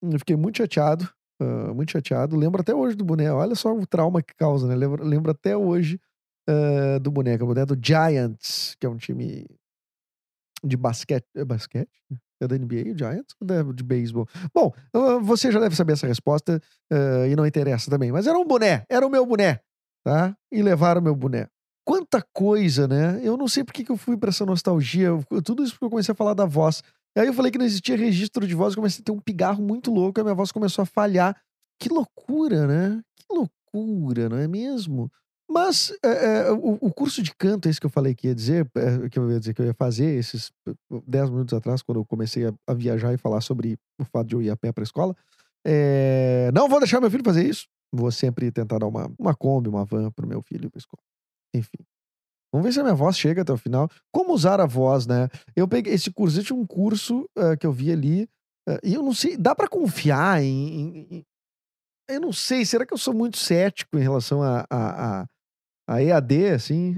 Eu 0.02 0.18
fiquei 0.18 0.38
muito 0.38 0.60
chateado, 0.60 1.10
uh, 1.42 1.76
muito 1.76 1.92
chateado. 1.92 2.38
Lembro 2.38 2.62
até 2.62 2.74
hoje 2.74 2.96
do 2.96 3.04
boné, 3.04 3.32
olha 3.32 3.54
só 3.54 3.76
o 3.76 3.86
trauma 3.86 4.22
que 4.22 4.34
causa, 4.36 4.66
né? 4.66 4.76
Lembro, 4.76 5.04
lembro 5.04 5.32
até 5.32 5.58
hoje 5.58 6.00
uh, 6.50 7.00
do 7.02 7.12
que 7.12 7.30
é 7.30 7.44
o 7.44 7.48
boné 7.48 7.66
do 7.66 7.78
Giants, 7.82 8.76
que 8.80 8.86
é 8.86 8.90
um 8.90 8.98
time 8.98 9.46
de 10.64 10.78
basquete. 10.78 11.26
É 11.36 11.46
basquete? 11.46 11.90
É 12.42 12.48
da 12.48 12.58
NBA, 12.58 12.92
o 12.94 12.98
Giants? 12.98 13.36
De, 13.74 13.84
beisebol? 13.84 14.28
Bom, 14.54 14.74
você 15.22 15.52
já 15.52 15.60
deve 15.60 15.76
saber 15.76 15.94
essa 15.94 16.08
resposta 16.08 16.62
e 17.28 17.36
não 17.36 17.46
interessa 17.46 17.92
também. 17.92 18.12
Mas 18.12 18.28
era 18.28 18.38
um 18.38 18.46
boné, 18.46 18.84
era 18.90 19.06
o 19.06 19.10
meu 19.10 19.26
boné, 19.26 19.60
tá? 20.04 20.36
E 20.52 20.62
levaram 20.62 21.02
o 21.02 21.04
meu 21.04 21.16
boné 21.16 21.48
quanta 21.86 22.24
coisa, 22.32 22.88
né? 22.88 23.20
Eu 23.24 23.36
não 23.36 23.48
sei 23.48 23.64
por 23.64 23.74
que 23.74 23.90
eu 23.90 23.98
fui 23.98 24.16
para 24.16 24.30
essa 24.30 24.46
nostalgia. 24.46 25.10
Tudo 25.44 25.64
isso 25.64 25.74
porque 25.74 25.86
eu 25.86 25.90
comecei 25.90 26.12
a 26.12 26.16
falar 26.16 26.36
da 26.36 26.46
voz. 26.46 26.84
Aí 27.18 27.26
eu 27.26 27.34
falei 27.34 27.52
que 27.52 27.58
não 27.58 27.66
existia 27.66 27.98
registro 27.98 28.46
de 28.46 28.54
voz, 28.54 28.76
comecei 28.76 29.02
a 29.02 29.06
ter 29.06 29.12
um 29.12 29.20
pigarro 29.20 29.64
muito 29.64 29.92
louco, 29.92 30.22
a 30.22 30.24
minha 30.24 30.36
voz 30.36 30.52
começou 30.52 30.84
a 30.84 30.86
falhar. 30.86 31.36
Que 31.82 31.90
loucura, 31.90 32.68
né? 32.68 33.02
Que 33.16 33.26
loucura, 33.34 34.30
não 34.30 34.38
é 34.38 34.48
mesmo? 34.48 35.12
Mas 35.50 35.92
é, 36.06 36.10
é, 36.10 36.52
o, 36.52 36.78
o, 36.80 36.94
curso 36.94 37.24
de 37.24 37.34
canto, 37.34 37.68
esse 37.68 37.80
que 37.80 37.86
eu 37.88 37.90
falei 37.90 38.14
que 38.14 38.28
ia 38.28 38.36
dizer, 38.36 38.70
é, 38.76 39.10
que 39.10 39.18
eu 39.18 39.32
ia 39.32 39.40
dizer 39.40 39.56
que 39.56 39.62
eu 39.62 39.66
ia 39.66 39.74
fazer, 39.74 40.16
esses 40.16 40.52
10 41.08 41.32
minutos 41.32 41.56
atrás, 41.56 41.82
quando 41.82 42.00
eu 42.00 42.06
comecei 42.06 42.46
a, 42.46 42.54
a, 42.68 42.74
viajar 42.76 43.14
e 43.14 43.18
falar 43.18 43.42
sobre 43.42 43.76
o 44.00 44.06
fato 44.06 44.28
de 44.28 44.36
eu 44.36 44.42
ir 44.44 44.52
a 44.52 44.56
pé 44.56 44.72
para 44.72 44.84
a 44.84 44.86
escola, 44.86 45.16
é, 45.66 46.52
não 46.54 46.70
vou 46.70 46.80
deixar 46.80 47.02
meu 47.02 47.10
filho 47.10 47.24
fazer 47.24 47.44
isso. 47.44 47.68
Vou 47.92 48.12
sempre 48.12 48.52
tentar 48.52 48.78
dar 48.78 48.86
uma, 48.86 49.12
uma 49.18 49.36
Kombi, 49.36 49.68
uma 49.70 49.84
van 49.84 50.12
pro 50.12 50.28
meu 50.28 50.42
filho 50.44 50.68
ir 50.68 50.70
pra 50.70 50.78
escola. 50.78 51.02
Enfim. 51.56 51.84
Vamos 52.54 52.66
ver 52.66 52.74
se 52.74 52.80
a 52.80 52.84
minha 52.84 52.96
voz 52.96 53.18
chega 53.18 53.42
até 53.42 53.52
o 53.52 53.58
final. 53.58 53.90
Como 54.12 54.34
usar 54.34 54.62
a 54.62 54.68
voz, 54.68 55.08
né? 55.08 55.30
Eu 55.56 55.68
peguei 55.68 55.94
esse 55.94 56.12
curso, 56.12 56.44
tinha 56.44 56.58
um 56.58 56.66
curso 56.66 57.28
uh, 57.38 57.58
que 57.60 57.66
eu 57.66 57.72
vi 57.72 57.92
ali, 57.92 58.24
uh, 58.68 58.80
e 58.84 58.94
eu 58.94 59.02
não 59.02 59.14
sei, 59.14 59.36
dá 59.36 59.56
para 59.56 59.68
confiar 59.68 60.42
em, 60.42 60.48
em, 60.48 61.08
em, 61.12 61.26
Eu 62.08 62.22
não 62.22 62.34
sei, 62.34 62.66
será 62.66 62.86
que 62.86 62.94
eu 62.94 62.98
sou 62.98 63.14
muito 63.14 63.38
cético 63.38 63.98
em 63.98 64.02
relação 64.02 64.42
a, 64.42 64.66
a, 64.70 65.22
a, 65.22 65.28
a 65.90 66.02
EAD, 66.02 66.50
assim? 66.50 66.96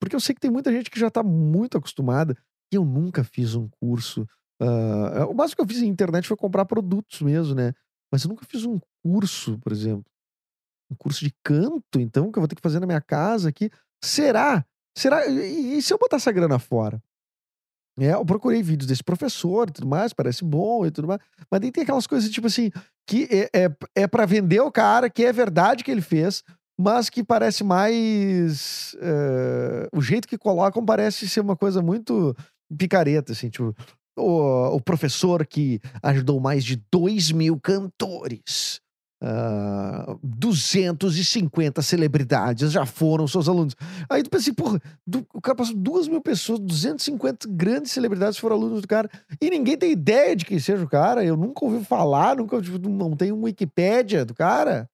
Porque 0.00 0.16
eu 0.16 0.20
sei 0.20 0.34
que 0.34 0.40
tem 0.40 0.50
muita 0.50 0.72
gente 0.72 0.90
que 0.90 0.98
já 0.98 1.10
tá 1.10 1.22
muito 1.22 1.78
acostumada, 1.78 2.36
e 2.72 2.76
eu 2.76 2.84
nunca 2.84 3.22
fiz 3.22 3.54
um 3.54 3.68
curso. 3.80 4.26
Uh, 4.60 5.26
o 5.30 5.34
máximo 5.34 5.56
que 5.56 5.62
eu 5.62 5.68
fiz 5.68 5.80
na 5.80 5.86
internet 5.86 6.26
foi 6.26 6.36
comprar 6.36 6.64
produtos 6.64 7.20
mesmo, 7.20 7.54
né? 7.54 7.72
Mas 8.10 8.24
eu 8.24 8.28
nunca 8.28 8.44
fiz 8.44 8.64
um 8.64 8.78
curso, 9.04 9.58
por 9.58 9.72
exemplo 9.72 10.12
um 10.92 10.96
curso 10.96 11.24
de 11.24 11.34
canto, 11.42 11.98
então, 11.98 12.30
que 12.30 12.38
eu 12.38 12.42
vou 12.42 12.48
ter 12.48 12.54
que 12.54 12.62
fazer 12.62 12.78
na 12.78 12.86
minha 12.86 13.00
casa 13.00 13.48
aqui. 13.48 13.70
Será? 14.04 14.64
Será? 14.96 15.26
E, 15.26 15.78
e 15.78 15.82
se 15.82 15.92
eu 15.92 15.98
botar 15.98 16.16
essa 16.16 16.30
grana 16.30 16.58
fora? 16.58 17.02
É, 17.98 18.12
eu 18.14 18.24
procurei 18.24 18.62
vídeos 18.62 18.86
desse 18.86 19.04
professor 19.04 19.68
e 19.68 19.72
tudo 19.72 19.86
mais, 19.86 20.14
parece 20.14 20.44
bom 20.44 20.86
e 20.86 20.90
tudo 20.90 21.08
mais. 21.08 21.20
Mas 21.50 21.60
tem 21.60 21.82
aquelas 21.82 22.06
coisas 22.06 22.30
tipo 22.30 22.46
assim, 22.46 22.70
que 23.06 23.28
é, 23.30 23.64
é, 23.64 23.76
é 23.94 24.06
para 24.06 24.24
vender 24.24 24.60
o 24.60 24.72
cara, 24.72 25.10
que 25.10 25.24
é 25.24 25.32
verdade 25.32 25.84
que 25.84 25.90
ele 25.90 26.00
fez, 26.00 26.42
mas 26.82 27.08
que 27.08 27.22
parece 27.22 27.62
mais. 27.62 28.94
Uh, 28.94 29.96
o 29.96 30.02
jeito 30.02 30.26
que 30.26 30.36
colocam 30.36 30.84
parece 30.84 31.28
ser 31.28 31.40
uma 31.40 31.56
coisa 31.56 31.80
muito 31.80 32.34
picareta, 32.76 33.32
assim, 33.32 33.48
tipo. 33.48 33.74
O, 34.14 34.76
o 34.76 34.80
professor 34.80 35.46
que 35.46 35.80
ajudou 36.02 36.38
mais 36.38 36.64
de 36.64 36.76
2 36.92 37.32
mil 37.32 37.58
cantores 37.58 38.82
Uh, 39.22 39.24
ah, 39.24 40.16
250 40.20 41.80
celebridades 41.80 42.72
já 42.72 42.84
foram 42.84 43.28
seus 43.28 43.48
alunos. 43.48 43.76
Aí 44.10 44.20
tu 44.20 44.28
pensa 44.28 44.50
assim, 44.50 44.52
porra, 44.54 44.80
do, 45.06 45.24
o 45.32 45.40
cara 45.40 45.54
passou 45.54 45.76
duas 45.76 46.08
mil 46.08 46.20
pessoas, 46.20 46.58
250 46.58 47.46
grandes 47.48 47.92
celebridades 47.92 48.36
foram 48.36 48.56
alunos 48.56 48.82
do 48.82 48.88
cara, 48.88 49.08
e 49.40 49.48
ninguém 49.48 49.78
tem 49.78 49.92
ideia 49.92 50.34
de 50.34 50.44
quem 50.44 50.58
seja 50.58 50.82
o 50.82 50.88
cara. 50.88 51.24
Eu 51.24 51.36
nunca 51.36 51.64
ouvi 51.64 51.84
falar, 51.84 52.34
nunca 52.36 52.60
tipo, 52.60 52.88
não 52.88 53.12
um 53.32 53.44
Wikipédia 53.44 54.24
do 54.24 54.34
cara. 54.34 54.88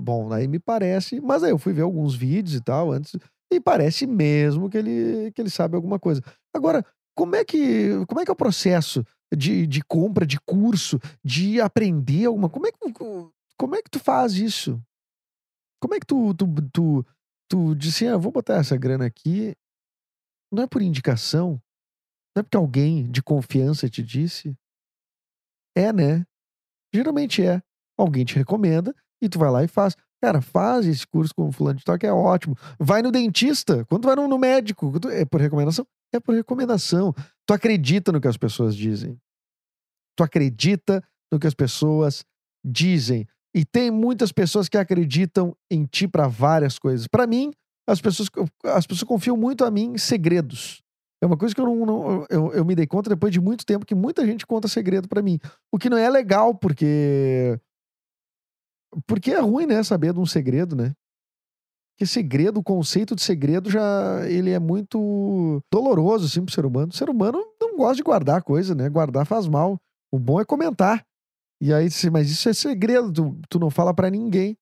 Bom, 0.00 0.32
aí 0.32 0.48
me 0.48 0.58
parece, 0.58 1.20
mas 1.20 1.42
aí 1.42 1.50
eu 1.50 1.58
fui 1.58 1.72
ver 1.72 1.82
alguns 1.82 2.14
vídeos 2.14 2.54
e 2.54 2.60
tal 2.60 2.90
antes, 2.90 3.14
e 3.52 3.60
parece 3.60 4.06
mesmo 4.06 4.70
que 4.70 4.78
ele, 4.78 5.30
que 5.32 5.42
ele 5.42 5.50
sabe 5.50 5.76
alguma 5.76 5.98
coisa. 5.98 6.22
Agora, 6.54 6.84
como 7.14 7.36
é 7.36 7.44
que, 7.44 8.04
como 8.06 8.20
é, 8.20 8.24
que 8.24 8.30
é 8.30 8.32
o 8.32 8.36
processo 8.36 9.04
de, 9.36 9.66
de 9.66 9.82
compra, 9.82 10.26
de 10.26 10.38
curso, 10.40 10.98
de 11.24 11.60
aprender 11.60 12.26
alguma. 12.26 12.48
Como 12.48 12.66
é 12.66 12.72
que, 12.72 12.78
como 13.58 13.76
é 13.76 13.82
que 13.82 13.90
tu 13.90 13.98
faz 13.98 14.34
isso? 14.34 14.82
Como 15.80 15.94
é 15.94 16.00
que 16.00 16.06
tu, 16.06 16.34
tu, 16.34 16.46
tu, 16.72 17.06
tu 17.48 17.74
disse, 17.74 18.06
ah, 18.06 18.16
vou 18.16 18.30
botar 18.30 18.56
essa 18.56 18.76
grana 18.76 19.06
aqui, 19.06 19.54
não 20.52 20.62
é 20.62 20.66
por 20.66 20.82
indicação? 20.82 21.60
Não 22.34 22.40
é 22.40 22.42
porque 22.42 22.56
alguém 22.56 23.10
de 23.10 23.22
confiança 23.22 23.88
te 23.88 24.02
disse? 24.02 24.56
É, 25.76 25.92
né? 25.92 26.24
Geralmente 26.94 27.44
é. 27.44 27.62
Alguém 27.98 28.24
te 28.24 28.36
recomenda 28.36 28.94
e 29.22 29.28
tu 29.28 29.38
vai 29.38 29.50
lá 29.50 29.64
e 29.64 29.68
faz. 29.68 29.96
Cara, 30.20 30.40
faz 30.40 30.86
esse 30.86 31.06
curso 31.06 31.34
com 31.34 31.50
fulano 31.50 31.78
de 31.78 31.84
tal 31.84 31.98
que 31.98 32.06
é 32.06 32.12
ótimo. 32.12 32.56
Vai 32.78 33.02
no 33.02 33.10
dentista. 33.10 33.84
Quando 33.86 34.06
vai 34.06 34.14
no, 34.14 34.28
no 34.28 34.38
médico, 34.38 34.92
é 35.10 35.24
por 35.24 35.40
recomendação? 35.40 35.86
É 36.12 36.20
por 36.20 36.34
recomendação. 36.34 37.14
Tu 37.46 37.54
acredita 37.54 38.12
no 38.12 38.20
que 38.20 38.28
as 38.28 38.36
pessoas 38.36 38.76
dizem. 38.76 39.18
Tu 40.16 40.22
acredita 40.22 41.02
no 41.32 41.40
que 41.40 41.46
as 41.46 41.54
pessoas 41.54 42.24
dizem. 42.64 43.26
E 43.54 43.64
tem 43.64 43.90
muitas 43.90 44.32
pessoas 44.32 44.68
que 44.68 44.78
acreditam 44.78 45.56
em 45.70 45.84
ti 45.84 46.06
para 46.06 46.28
várias 46.28 46.78
coisas. 46.78 47.06
Para 47.06 47.26
mim, 47.26 47.52
as 47.86 48.00
pessoas, 48.00 48.28
as 48.64 48.86
pessoas 48.86 49.08
confiam 49.08 49.36
muito 49.36 49.64
a 49.64 49.70
mim 49.70 49.92
em 49.94 49.98
segredos. 49.98 50.82
É 51.22 51.26
uma 51.26 51.36
coisa 51.36 51.54
que 51.54 51.60
eu 51.60 51.66
não, 51.66 51.86
não 51.86 52.26
eu, 52.28 52.52
eu, 52.52 52.64
me 52.64 52.74
dei 52.74 52.86
conta 52.86 53.08
depois 53.08 53.32
de 53.32 53.40
muito 53.40 53.64
tempo 53.64 53.86
que 53.86 53.94
muita 53.94 54.26
gente 54.26 54.44
conta 54.44 54.66
segredo 54.66 55.08
para 55.08 55.22
mim. 55.22 55.38
O 55.70 55.78
que 55.78 55.88
não 55.88 55.96
é 55.96 56.10
legal, 56.10 56.54
porque. 56.54 57.58
Porque 59.06 59.30
é 59.30 59.40
ruim, 59.40 59.66
né? 59.66 59.82
Saber 59.82 60.12
de 60.12 60.20
um 60.20 60.26
segredo, 60.26 60.76
né? 60.76 60.92
Porque 61.94 62.06
segredo, 62.06 62.60
o 62.60 62.62
conceito 62.62 63.14
de 63.14 63.22
segredo 63.22 63.70
já 63.70 64.28
ele 64.28 64.50
é 64.50 64.58
muito 64.58 65.62
doloroso, 65.70 66.26
assim, 66.26 66.44
pro 66.44 66.54
ser 66.54 66.64
humano. 66.64 66.88
O 66.90 66.96
ser 66.96 67.08
humano 67.08 67.38
não 67.60 67.76
gosta 67.76 67.96
de 67.96 68.02
guardar 68.02 68.42
coisa, 68.42 68.74
né? 68.74 68.88
Guardar 68.88 69.26
faz 69.26 69.46
mal. 69.46 69.78
O 70.12 70.18
bom 70.18 70.40
é 70.40 70.44
comentar. 70.44 71.04
E 71.60 71.72
aí, 71.72 71.88
mas 72.10 72.28
isso 72.28 72.48
é 72.48 72.52
segredo, 72.52 73.12
tu, 73.12 73.40
tu 73.48 73.58
não 73.60 73.70
fala 73.70 73.94
para 73.94 74.10
ninguém. 74.10 74.56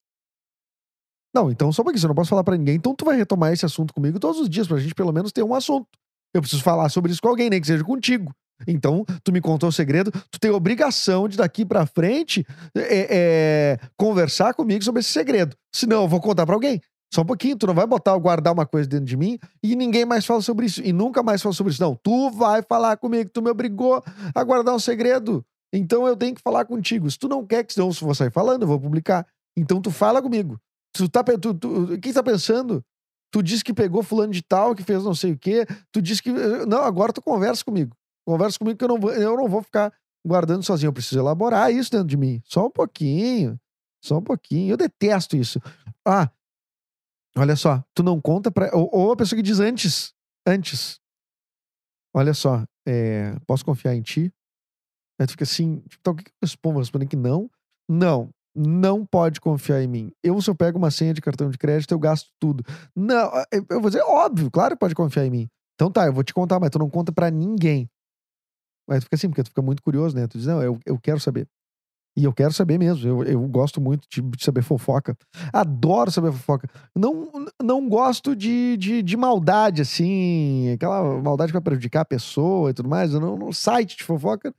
Não, 1.35 1.51
então 1.51 1.73
só 1.73 1.83
porque 1.83 1.99
você 1.99 2.07
não 2.07 2.15
posso 2.15 2.29
falar 2.29 2.45
para 2.45 2.57
ninguém, 2.57 2.75
então 2.75 2.95
tu 2.95 3.05
vai 3.05 3.17
retomar 3.17 3.53
esse 3.53 3.65
assunto 3.65 3.95
comigo 3.95 4.19
todos 4.19 4.41
os 4.41 4.51
dias 4.51 4.67
pra 4.67 4.79
gente 4.79 4.95
pelo 4.95 5.13
menos 5.13 5.33
ter 5.33 5.43
um 5.43 5.55
assunto. 5.55 5.87
Eu 6.35 6.41
preciso 6.41 6.63
falar 6.63 6.89
sobre 6.89 7.11
isso 7.11 7.23
com 7.23 7.29
alguém, 7.29 7.49
nem 7.49 7.61
que 7.61 7.67
seja 7.67 7.85
contigo. 7.85 8.33
Então, 8.67 9.05
tu 9.25 9.33
me 9.33 9.41
contou 9.41 9.69
o 9.69 9.73
segredo, 9.73 10.11
tu 10.31 10.39
tem 10.39 10.51
obrigação 10.51 11.29
de 11.29 11.37
daqui 11.37 11.65
para 11.65 11.87
frente 11.87 12.47
é, 12.75 13.07
é, 13.11 13.79
conversar 13.97 14.55
comigo 14.55 14.83
sobre 14.85 15.01
esse 15.01 15.11
segredo. 15.11 15.57
Senão, 15.75 16.03
eu 16.03 16.09
vou 16.09 16.21
contar 16.21 16.47
para 16.47 16.55
alguém. 16.55 16.81
Só 17.13 17.23
um 17.23 17.27
pouquinho, 17.27 17.57
tu 17.57 17.67
não 17.67 17.75
vai 17.75 17.87
botar, 17.87 18.17
guardar 18.19 18.53
uma 18.53 18.65
coisa 18.65 18.89
dentro 18.89 19.07
de 19.07 19.17
mim 19.17 19.37
e 19.63 19.75
ninguém 19.75 20.05
mais 20.05 20.25
fala 20.25 20.41
sobre 20.41 20.67
isso. 20.67 20.81
E 20.81 20.93
nunca 20.93 21.23
mais 21.23 21.43
fala 21.43 21.53
sobre 21.53 21.73
isso. 21.73 21.83
Não, 21.83 21.97
tu 21.97 22.31
vai 22.31 22.63
falar 22.63 22.97
comigo, 22.99 23.29
tu 23.33 23.43
me 23.43 23.51
obrigou 23.51 24.03
a 24.33 24.45
guardar 24.45 24.75
um 24.75 24.79
segredo. 24.79 25.45
Então 25.73 26.07
eu 26.07 26.17
tenho 26.17 26.35
que 26.35 26.41
falar 26.41 26.65
contigo. 26.65 27.11
Se 27.11 27.19
tu 27.19 27.29
não 27.29 27.45
quer 27.45 27.65
que 27.65 27.73
senão 27.73 27.89
eu 27.89 27.95
vou 27.95 28.15
sair 28.15 28.31
falando, 28.31 28.63
eu 28.63 28.69
vou 28.69 28.79
publicar. 28.79 29.27
Então 29.57 29.81
tu 29.81 29.91
fala 29.91 30.23
comigo. 30.23 30.57
Tu 30.93 31.09
tá, 31.09 31.23
tu, 31.23 31.55
tu, 31.55 31.99
quem 32.01 32.13
tá 32.13 32.23
pensando? 32.23 32.83
Tu 33.33 33.43
disse 33.43 33.63
que 33.63 33.73
pegou 33.73 34.03
fulano 34.03 34.33
de 34.33 34.43
tal, 34.43 34.75
que 34.75 34.83
fez 34.83 35.05
não 35.05 35.15
sei 35.15 35.33
o 35.33 35.39
quê. 35.39 35.67
Tu 35.93 36.03
disse 36.03 36.23
que. 36.23 36.33
Não, 36.33 36.83
agora 36.83 37.13
tu 37.13 37.23
conversa 37.23 37.65
comigo. 37.65 37.97
Conversa 38.27 38.59
comigo 38.59 38.79
que 38.79 38.85
eu 38.85 38.89
não 38.89 38.99
vou, 38.99 39.13
eu 39.13 39.37
não 39.37 39.49
vou 39.49 39.63
ficar 39.63 39.93
guardando 40.27 40.63
sozinho. 40.63 40.89
Eu 40.89 40.93
preciso 40.93 41.21
elaborar 41.21 41.73
isso 41.73 41.91
dentro 41.91 42.07
de 42.07 42.17
mim. 42.17 42.41
Só 42.45 42.67
um 42.67 42.71
pouquinho. 42.71 43.59
Só 44.03 44.19
um 44.19 44.23
pouquinho. 44.23 44.73
Eu 44.73 44.77
detesto 44.77 45.37
isso. 45.37 45.61
Ah, 46.07 46.31
olha 47.37 47.57
só. 47.57 47.85
Tu 47.95 48.03
não 48.03 48.21
conta 48.21 48.51
pra. 48.51 48.71
Ou, 48.75 48.89
ou 48.93 49.13
a 49.13 49.17
pessoa 49.17 49.37
que 49.37 49.43
diz 49.43 49.61
antes. 49.61 50.15
Antes. 50.47 51.01
Olha 52.15 52.35
só. 52.35 52.65
É, 52.87 53.37
posso 53.47 53.65
confiar 53.65 53.95
em 53.95 54.03
ti? 54.03 54.33
Aí 55.21 55.27
tu 55.27 55.33
fica 55.33 55.45
assim, 55.45 55.81
tipo, 55.81 56.03
tá, 56.03 56.11
o 56.13 56.15
que 56.15 56.31
eu 56.31 56.33
respondo? 56.43 56.79
Responder 56.79 57.07
que 57.07 57.17
não. 57.17 57.51
Não, 57.87 58.31
não 58.55 59.05
pode 59.05 59.41
confiar 59.41 59.83
em 59.83 59.87
mim. 59.87 60.13
Eu, 60.23 60.41
se 60.41 60.49
eu 60.49 60.55
pego 60.55 60.79
uma 60.79 60.91
senha 60.91 61.13
de 61.13 61.21
cartão 61.21 61.51
de 61.51 61.59
crédito, 61.59 61.93
eu 61.93 61.99
gasto 61.99 62.31
tudo. 62.39 62.65
Não, 62.97 63.31
eu 63.53 63.81
vou 63.81 63.91
dizer, 63.91 64.03
óbvio, 64.03 64.51
claro 64.51 64.75
que 64.75 64.81
pode 64.81 64.95
confiar 64.95 65.27
em 65.27 65.31
mim. 65.31 65.49
Então 65.75 65.91
tá, 65.91 66.07
eu 66.07 66.13
vou 66.13 66.25
te 66.25 66.33
contar, 66.33 66.59
mas 66.59 66.71
tu 66.71 66.79
não 66.79 66.89
conta 66.89 67.13
para 67.13 67.31
ninguém. 67.31 67.89
Aí 68.91 68.99
tu 68.99 69.05
fica 69.05 69.17
assim, 69.17 69.29
porque 69.29 69.43
tu 69.43 69.49
fica 69.49 69.63
muito 69.63 69.83
curioso, 69.83 70.17
né? 70.17 70.27
Tu 70.27 70.39
diz, 70.39 70.47
não, 70.47 70.63
eu, 70.63 70.79
eu 70.85 70.99
quero 70.99 71.21
saber. 71.21 71.47
E 72.17 72.25
eu 72.25 72.33
quero 72.33 72.53
saber 72.53 72.77
mesmo. 72.77 73.09
Eu, 73.09 73.23
eu 73.23 73.41
gosto 73.49 73.81
muito 73.81 74.07
de, 74.11 74.21
de 74.21 74.45
saber 74.45 74.63
fofoca. 74.63 75.17
Adoro 75.53 76.11
saber 76.11 76.33
fofoca. 76.33 76.69
Não, 76.95 77.31
não 77.63 77.89
gosto 77.89 78.35
de, 78.35 78.77
de, 78.77 79.01
de 79.01 79.17
maldade, 79.17 79.83
assim. 79.83 80.73
Aquela 80.73 81.21
maldade 81.21 81.53
para 81.53 81.61
prejudicar 81.61 82.01
a 82.01 82.05
pessoa 82.05 82.71
e 82.71 82.75
tudo 82.75 82.89
mais. 82.89 83.15
Eu 83.15 83.21
não, 83.21 83.37
no 83.37 83.53
site 83.53 83.97
de 83.97 84.03
fofoca 84.05 84.53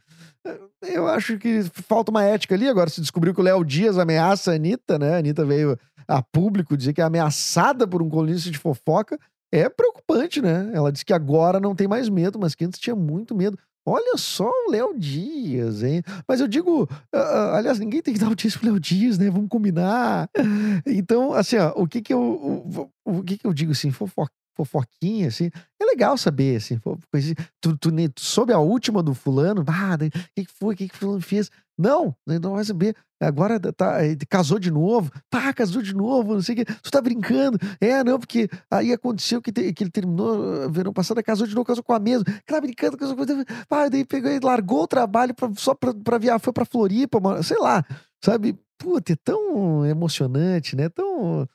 eu 0.82 1.08
acho 1.08 1.38
que 1.38 1.64
falta 1.64 2.12
uma 2.12 2.24
ética 2.24 2.56
ali. 2.56 2.68
Agora 2.68 2.90
se 2.90 3.02
descobriu 3.02 3.34
que 3.34 3.40
o 3.40 3.44
Léo 3.44 3.64
Dias 3.64 3.98
ameaça 3.98 4.52
a 4.52 4.56
Anitta, 4.56 4.98
né? 4.98 5.16
A 5.16 5.18
Anitta 5.18 5.46
veio 5.46 5.78
a 6.08 6.22
público 6.22 6.76
dizer 6.76 6.94
que 6.94 7.02
é 7.02 7.04
ameaçada 7.04 7.88
por 7.88 8.02
um 8.02 8.10
colunista 8.10 8.50
de 8.50 8.58
fofoca. 8.58 9.20
É 9.52 9.70
preocupante, 9.70 10.42
né? 10.42 10.72
Ela 10.74 10.92
disse 10.92 11.06
que 11.06 11.14
agora 11.14 11.60
não 11.60 11.76
tem 11.76 11.88
mais 11.88 12.10
medo, 12.10 12.40
mas 12.40 12.56
que 12.56 12.66
antes 12.66 12.80
tinha 12.80 12.96
muito 12.96 13.36
medo. 13.36 13.58
Olha 13.86 14.16
só 14.16 14.48
o 14.48 14.72
Léo 14.72 14.94
Dias, 14.98 15.82
hein? 15.82 16.04
Mas 16.28 16.40
eu 16.40 16.48
digo, 16.48 16.84
uh, 16.84 17.56
aliás, 17.56 17.80
ninguém 17.80 18.02
tem 18.02 18.14
que 18.14 18.20
dar 18.20 18.30
notícia 18.30 18.60
pro 18.60 18.70
Léo 18.70 18.80
Dias, 18.80 19.18
né? 19.18 19.30
Vamos 19.30 19.50
combinar. 19.50 20.30
Então, 20.86 21.34
assim, 21.34 21.58
ó, 21.58 21.74
o 21.76 21.88
que 21.88 22.02
que 22.02 22.14
eu, 22.14 22.22
o, 22.22 22.92
o 23.06 23.24
que 23.24 23.38
que 23.38 23.46
eu 23.46 23.54
digo 23.54 23.72
assim, 23.72 23.92
fofoca, 23.92 24.32
fofoquinha, 24.66 25.28
assim. 25.28 25.50
É 25.80 25.86
legal 25.86 26.18
saber, 26.18 26.58
assim. 26.58 26.80
Coisa, 27.12 27.36
tu, 27.60 27.78
tu, 27.78 27.92
tu 27.92 28.22
soube 28.22 28.54
a 28.54 28.60
última 28.60 29.02
do 29.02 29.14
fulano, 29.14 29.64
ah, 29.68 29.96
o 29.96 30.10
que, 30.36 30.46
que 30.46 30.52
foi, 30.52 30.74
o 30.74 30.78
que, 30.78 30.90
que 30.90 30.98
fulano 30.98 31.22
fez? 31.22 31.50
Não, 31.78 32.16
não 32.28 32.54
vai 32.54 32.64
saber. 32.64 32.96
Agora 33.20 33.60
tá, 33.60 33.98
casou 34.30 34.60
de 34.60 34.72
novo. 34.72 35.12
Pá, 35.30 35.54
casou 35.54 35.82
de 35.82 35.96
novo, 35.96 36.34
não 36.34 36.42
sei 36.42 36.54
o 36.54 36.58
que. 36.58 36.66
Tu 36.66 36.92
tá 36.92 37.02
brincando. 37.02 37.58
É, 37.80 38.04
não, 38.04 38.20
porque 38.20 38.50
aí 38.70 38.92
aconteceu 38.94 39.42
que, 39.42 39.52
te, 39.52 39.74
que 39.74 39.84
ele 39.84 39.92
terminou 39.92 40.70
verão 40.72 40.94
passado, 40.94 41.24
casou 41.24 41.48
de 41.48 41.56
novo, 41.56 41.66
casou 41.66 41.84
com 41.84 41.94
a 41.94 42.00
mesma. 42.00 42.26
Tá 42.46 42.62
brincando, 42.62 42.98
casou 42.98 43.16
com 43.16 43.24
a 43.24 43.66
Pá, 43.68 43.90
daí 43.90 44.06
pegou 44.06 44.32
largou 44.44 44.84
o 44.84 44.88
trabalho 44.88 45.34
pra, 45.34 45.50
só 45.56 45.74
pra, 45.74 45.94
pra 45.94 46.18
viajar, 46.18 46.40
foi 46.40 46.54
pra 46.54 46.66
Floripa, 46.66 47.20
sei 47.44 47.58
lá. 47.58 47.84
Sabe? 48.24 48.58
Puta, 48.78 49.14
é 49.14 49.16
tão 49.24 49.86
emocionante, 49.86 50.76
né? 50.76 50.90
Tão, 50.90 51.48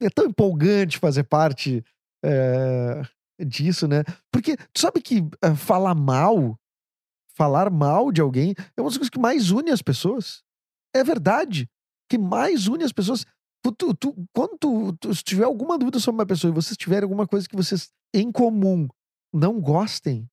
é 0.00 0.10
tão 0.10 0.26
empolgante 0.26 0.98
fazer 0.98 1.22
parte 1.24 1.84
é, 2.24 3.02
disso, 3.44 3.86
né? 3.88 4.02
Porque 4.30 4.56
tu 4.72 4.80
sabe 4.80 5.00
que 5.00 5.20
uh, 5.20 5.56
falar 5.56 5.94
mal, 5.94 6.58
falar 7.34 7.70
mal 7.70 8.12
de 8.12 8.20
alguém 8.20 8.54
é 8.76 8.80
uma 8.80 8.88
das 8.88 8.98
coisas 8.98 9.10
que 9.10 9.18
mais 9.18 9.50
une 9.50 9.70
as 9.70 9.82
pessoas. 9.82 10.42
É 10.94 11.02
verdade. 11.02 11.68
Que 12.08 12.18
mais 12.18 12.66
une 12.66 12.84
as 12.84 12.92
pessoas. 12.92 13.24
Tu, 13.62 13.94
tu, 13.94 14.28
quando 14.34 14.58
tu, 14.58 14.92
tu, 14.94 15.14
se 15.14 15.22
tiver 15.22 15.44
alguma 15.44 15.78
dúvida 15.78 15.98
sobre 16.00 16.20
uma 16.20 16.26
pessoa 16.26 16.50
e 16.50 16.54
vocês 16.54 16.76
tiverem 16.76 17.04
alguma 17.04 17.26
coisa 17.26 17.48
que 17.48 17.56
vocês 17.56 17.90
em 18.12 18.30
comum 18.30 18.88
não 19.32 19.60
gostem, 19.60 20.28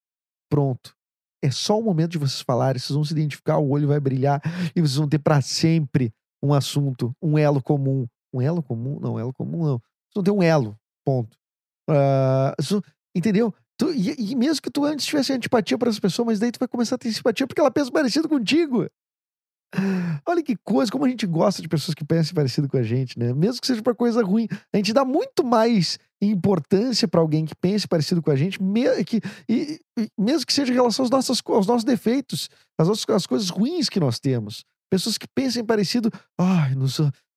pronto. 0.49 0.95
É 1.41 1.49
só 1.49 1.79
o 1.79 1.83
momento 1.83 2.11
de 2.11 2.17
vocês 2.17 2.41
falarem, 2.41 2.79
vocês 2.79 2.93
vão 2.93 3.05
se 3.05 3.13
identificar, 3.13 3.59
o 3.59 3.69
olho 3.69 3.87
vai 3.87 3.99
brilhar 3.99 4.41
e 4.75 4.81
vocês 4.81 4.95
vão 4.95 5.07
ter 5.07 5.19
para 5.19 5.41
sempre 5.41 6.11
um 6.43 6.53
assunto, 6.53 7.15
um 7.21 7.37
elo 7.37 7.61
comum. 7.61 8.05
Um 8.33 8.41
elo 8.41 8.61
comum? 8.61 8.99
Não, 8.99 9.17
elo 9.17 9.33
comum 9.33 9.65
não. 9.65 9.77
Vocês 9.77 10.15
vão 10.15 10.23
ter 10.23 10.31
um 10.31 10.43
elo, 10.43 10.77
ponto. 11.05 11.37
Uh, 11.89 12.81
entendeu? 13.15 13.53
Tu, 13.77 13.91
e, 13.93 14.31
e, 14.31 14.35
mesmo 14.35 14.61
que 14.61 14.69
tu 14.69 14.83
antes 14.83 15.05
tivesse 15.05 15.33
antipatia 15.33 15.77
para 15.77 15.89
essa 15.89 16.01
pessoa, 16.01 16.25
mas 16.25 16.39
daí 16.39 16.51
tu 16.51 16.59
vai 16.59 16.67
começar 16.67 16.95
a 16.95 16.97
ter 16.97 17.11
simpatia 17.11 17.47
porque 17.47 17.61
ela 17.61 17.71
pensa 17.71 17.91
parecido 17.91 18.27
contigo. 18.27 18.85
Olha 20.27 20.43
que 20.43 20.55
coisa, 20.57 20.91
como 20.91 21.05
a 21.05 21.09
gente 21.09 21.25
gosta 21.25 21.61
de 21.61 21.67
pessoas 21.67 21.95
que 21.95 22.03
pensam 22.03 22.33
parecido 22.33 22.67
com 22.67 22.77
a 22.77 22.83
gente, 22.83 23.17
né? 23.17 23.33
Mesmo 23.33 23.61
que 23.61 23.67
seja 23.67 23.81
para 23.81 23.93
coisa 23.93 24.23
ruim, 24.23 24.47
a 24.73 24.77
gente 24.77 24.91
dá 24.91 25.05
muito 25.05 25.43
mais 25.43 25.97
importância 26.21 27.07
para 27.07 27.21
alguém 27.21 27.45
que 27.45 27.55
pense 27.55 27.87
parecido 27.87 28.21
com 28.21 28.31
a 28.31 28.35
gente, 28.35 28.61
me, 28.61 29.03
que, 29.05 29.21
e, 29.47 29.79
e, 29.97 30.09
mesmo 30.17 30.45
que 30.45 30.53
seja 30.53 30.71
em 30.71 30.75
relação 30.75 31.03
aos 31.03 31.09
nossos, 31.09 31.41
aos 31.45 31.67
nossos 31.67 31.83
defeitos, 31.83 32.49
às, 32.77 32.89
às 33.09 33.25
coisas 33.25 33.49
ruins 33.49 33.87
que 33.87 33.99
nós 33.99 34.19
temos. 34.19 34.65
Pessoas 34.91 35.17
que 35.17 35.27
pensem 35.27 35.63
parecido, 35.63 36.11
ai, 36.37 36.73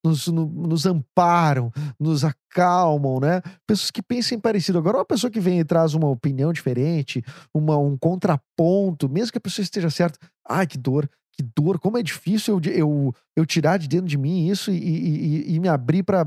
nos, 0.05 0.27
nos, 0.29 0.51
nos 0.53 0.87
amparam, 0.87 1.73
nos 1.99 2.25
acalmam, 2.25 3.21
né? 3.21 3.41
Pessoas 3.67 3.91
que 3.91 4.03
pensem 4.03 4.39
parecido. 4.39 4.79
Agora, 4.79 4.99
uma 4.99 5.05
pessoa 5.05 5.31
que 5.31 5.41
vem 5.41 5.61
e 5.61 5.65
traz 5.65 5.95
uma 5.95 6.09
opinião 6.09 6.53
diferente, 6.53 7.23
uma, 7.55 7.77
um 7.79 7.97
contraponto, 7.97 9.09
mesmo 9.09 9.33
que 9.33 9.39
a 9.39 9.41
pessoa 9.41 9.63
esteja 9.63 9.91
certa, 9.91 10.19
ai, 10.49 10.67
que 10.67 10.79
dor, 10.79 11.09
que 11.33 11.43
dor, 11.43 11.79
como 11.79 11.99
é 11.99 12.03
difícil 12.03 12.61
eu, 12.65 12.73
eu, 12.73 13.15
eu 13.37 13.47
tirar 13.47 13.79
de 13.79 13.89
dentro 13.89 14.07
de 14.07 14.19
mim 14.19 14.49
isso 14.49 14.71
e, 14.71 14.77
e, 14.77 15.55
e 15.55 15.61
me 15.61 15.69
abrir 15.69 16.03
para 16.03 16.27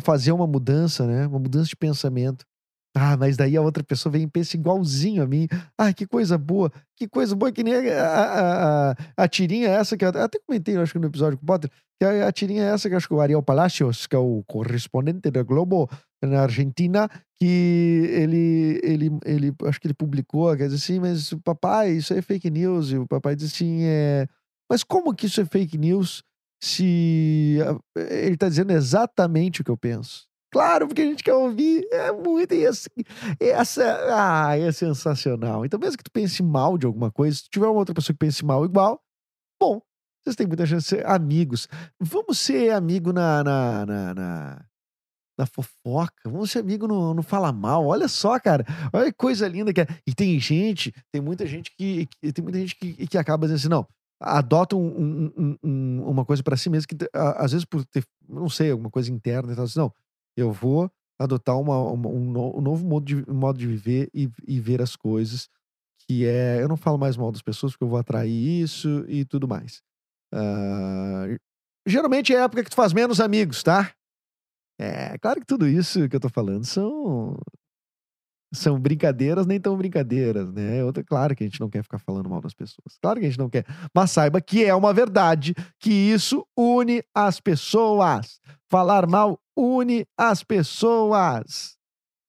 fazer 0.00 0.32
uma 0.32 0.46
mudança, 0.46 1.06
né? 1.06 1.26
Uma 1.26 1.38
mudança 1.38 1.68
de 1.68 1.76
pensamento. 1.76 2.44
Ah, 2.98 3.14
mas 3.14 3.36
daí 3.36 3.54
a 3.54 3.60
outra 3.60 3.84
pessoa 3.84 4.10
vem 4.10 4.22
e 4.22 4.26
pensa 4.26 4.56
igualzinho 4.56 5.22
a 5.22 5.26
mim. 5.26 5.46
Ah, 5.76 5.92
que 5.92 6.06
coisa 6.06 6.38
boa. 6.38 6.72
Que 6.96 7.06
coisa 7.06 7.36
boa, 7.36 7.52
que 7.52 7.62
nem 7.62 7.74
a, 7.92 8.06
a, 8.06 8.90
a, 8.90 8.96
a 9.18 9.28
tirinha 9.28 9.68
essa 9.68 9.98
que 9.98 10.04
eu 10.04 10.08
até 10.08 10.38
comentei, 10.46 10.76
eu 10.76 10.80
acho 10.80 10.94
que 10.94 10.98
no 10.98 11.06
episódio 11.06 11.36
com 11.36 11.44
o 11.44 11.46
Potter, 11.46 11.70
que 12.00 12.06
a, 12.06 12.26
a 12.26 12.32
tirinha 12.32 12.64
essa 12.64 12.88
que 12.88 12.94
acho 12.94 13.06
que 13.06 13.12
o 13.12 13.20
Ariel 13.20 13.42
Palacios, 13.42 14.06
que 14.06 14.16
é 14.16 14.18
o 14.18 14.42
correspondente 14.46 15.30
da 15.30 15.42
Globo 15.42 15.90
na 16.24 16.40
Argentina, 16.40 17.06
que 17.38 18.08
ele, 18.14 18.80
ele, 18.82 19.10
ele, 19.26 19.54
acho 19.64 19.78
que 19.78 19.88
ele 19.88 19.94
publicou, 19.94 20.56
quer 20.56 20.68
dizer 20.68 20.76
assim, 20.76 20.98
mas 20.98 21.34
papai, 21.44 21.90
isso 21.92 22.14
é 22.14 22.22
fake 22.22 22.50
news. 22.50 22.92
E 22.92 22.96
o 22.96 23.06
papai 23.06 23.36
diz 23.36 23.52
assim, 23.52 23.82
é, 23.82 24.26
mas 24.70 24.82
como 24.82 25.14
que 25.14 25.26
isso 25.26 25.42
é 25.42 25.44
fake 25.44 25.76
news 25.76 26.22
se 26.62 27.58
ele 27.94 28.34
está 28.34 28.48
dizendo 28.48 28.72
exatamente 28.72 29.60
o 29.60 29.64
que 29.64 29.70
eu 29.70 29.76
penso? 29.76 30.26
Claro, 30.56 30.88
porque 30.88 31.02
a 31.02 31.04
gente 31.04 31.22
quer 31.22 31.34
ouvir. 31.34 31.86
É 31.92 32.10
muito. 32.10 32.54
E 32.54 32.64
essa, 32.64 32.88
essa. 33.38 33.98
Ah, 34.10 34.58
é 34.58 34.72
sensacional. 34.72 35.66
Então, 35.66 35.78
mesmo 35.78 35.98
que 35.98 36.04
tu 36.04 36.10
pense 36.10 36.42
mal 36.42 36.78
de 36.78 36.86
alguma 36.86 37.10
coisa, 37.10 37.36
se 37.36 37.50
tiver 37.50 37.66
uma 37.66 37.78
outra 37.78 37.94
pessoa 37.94 38.14
que 38.14 38.18
pense 38.18 38.42
mal 38.42 38.64
igual, 38.64 38.98
bom, 39.60 39.82
vocês 40.24 40.34
têm 40.34 40.46
muita 40.46 40.64
chance 40.64 40.84
de 40.84 40.88
ser 40.88 41.06
amigos. 41.06 41.68
Vamos 42.00 42.38
ser 42.38 42.70
amigo 42.70 43.12
na, 43.12 43.44
na, 43.44 43.84
na, 43.84 44.14
na, 44.14 44.64
na 45.40 45.46
fofoca. 45.46 46.22
Vamos 46.24 46.50
ser 46.50 46.60
amigo 46.60 46.88
no, 46.88 47.12
no 47.12 47.22
Fala 47.22 47.52
Mal. 47.52 47.84
Olha 47.84 48.08
só, 48.08 48.40
cara. 48.40 48.64
Olha 48.94 49.12
que 49.12 49.18
coisa 49.18 49.46
linda 49.46 49.74
que 49.74 49.82
é. 49.82 49.86
E 50.06 50.14
tem 50.14 50.40
gente, 50.40 50.90
tem 51.12 51.20
muita 51.20 51.46
gente 51.46 51.70
que, 51.76 52.06
que 52.06 52.32
tem 52.32 52.42
muita 52.42 52.58
gente 52.60 52.76
que, 52.76 53.06
que 53.06 53.18
acaba 53.18 53.46
dizendo 53.46 53.58
assim, 53.58 53.68
não, 53.68 53.86
adota 54.18 54.74
um, 54.74 55.30
um, 55.36 55.56
um, 55.62 56.02
uma 56.08 56.24
coisa 56.24 56.42
para 56.42 56.56
si 56.56 56.70
mesmo 56.70 56.88
que 56.88 56.96
às 57.12 57.52
vezes 57.52 57.66
por 57.66 57.84
ter, 57.84 58.02
não 58.26 58.48
sei, 58.48 58.70
alguma 58.70 58.90
coisa 58.90 59.12
interna 59.12 59.52
e 59.52 59.54
tal, 59.54 59.66
assim, 59.66 59.78
não, 59.78 59.92
eu 60.36 60.52
vou 60.52 60.90
adotar 61.18 61.58
uma, 61.58 61.78
uma, 61.78 62.08
um, 62.08 62.30
no, 62.30 62.58
um, 62.58 62.60
novo 62.60 62.86
modo 62.86 63.06
de, 63.06 63.30
modo 63.30 63.58
de 63.58 63.66
viver 63.66 64.10
e, 64.12 64.28
e 64.46 64.60
ver 64.60 64.82
as 64.82 64.94
coisas 64.94 65.48
que 66.06 66.26
é, 66.26 66.62
eu 66.62 66.68
não 66.68 66.76
falo 66.76 66.98
mais 66.98 67.16
mal 67.16 67.32
das 67.32 67.42
pessoas 67.42 67.72
porque 67.72 67.84
eu 67.84 67.88
vou 67.88 67.98
atrair 67.98 68.62
isso 68.62 69.04
e 69.08 69.24
tudo 69.24 69.48
mais. 69.48 69.82
Uh, 70.32 71.36
geralmente 71.86 72.32
é 72.32 72.40
a 72.40 72.44
época 72.44 72.62
que 72.62 72.70
tu 72.70 72.76
faz 72.76 72.92
menos 72.92 73.20
amigos, 73.20 73.62
tá? 73.62 73.92
É, 74.78 75.16
claro 75.18 75.40
que 75.40 75.46
tudo 75.46 75.66
isso 75.66 76.08
que 76.08 76.14
eu 76.14 76.20
tô 76.20 76.28
falando 76.28 76.64
são 76.64 77.36
são 78.52 78.78
brincadeiras, 78.78 79.46
nem 79.46 79.60
tão 79.60 79.76
brincadeiras, 79.76 80.52
né? 80.52 80.82
Outra, 80.84 81.02
claro 81.02 81.34
que 81.34 81.42
a 81.42 81.46
gente 81.46 81.60
não 81.60 81.68
quer 81.68 81.82
ficar 81.82 81.98
falando 81.98 82.30
mal 82.30 82.40
das 82.40 82.54
pessoas. 82.54 82.96
Claro 83.00 83.20
que 83.20 83.26
a 83.26 83.28
gente 83.28 83.38
não 83.38 83.50
quer. 83.50 83.64
Mas 83.94 84.10
saiba 84.10 84.40
que 84.40 84.64
é 84.64 84.74
uma 84.74 84.92
verdade, 84.92 85.54
que 85.78 85.90
isso 85.90 86.46
une 86.56 87.02
as 87.14 87.40
pessoas. 87.40 88.40
Falar 88.70 89.06
mal 89.06 89.40
une 89.56 90.06
as 90.16 90.42
pessoas. 90.42 91.76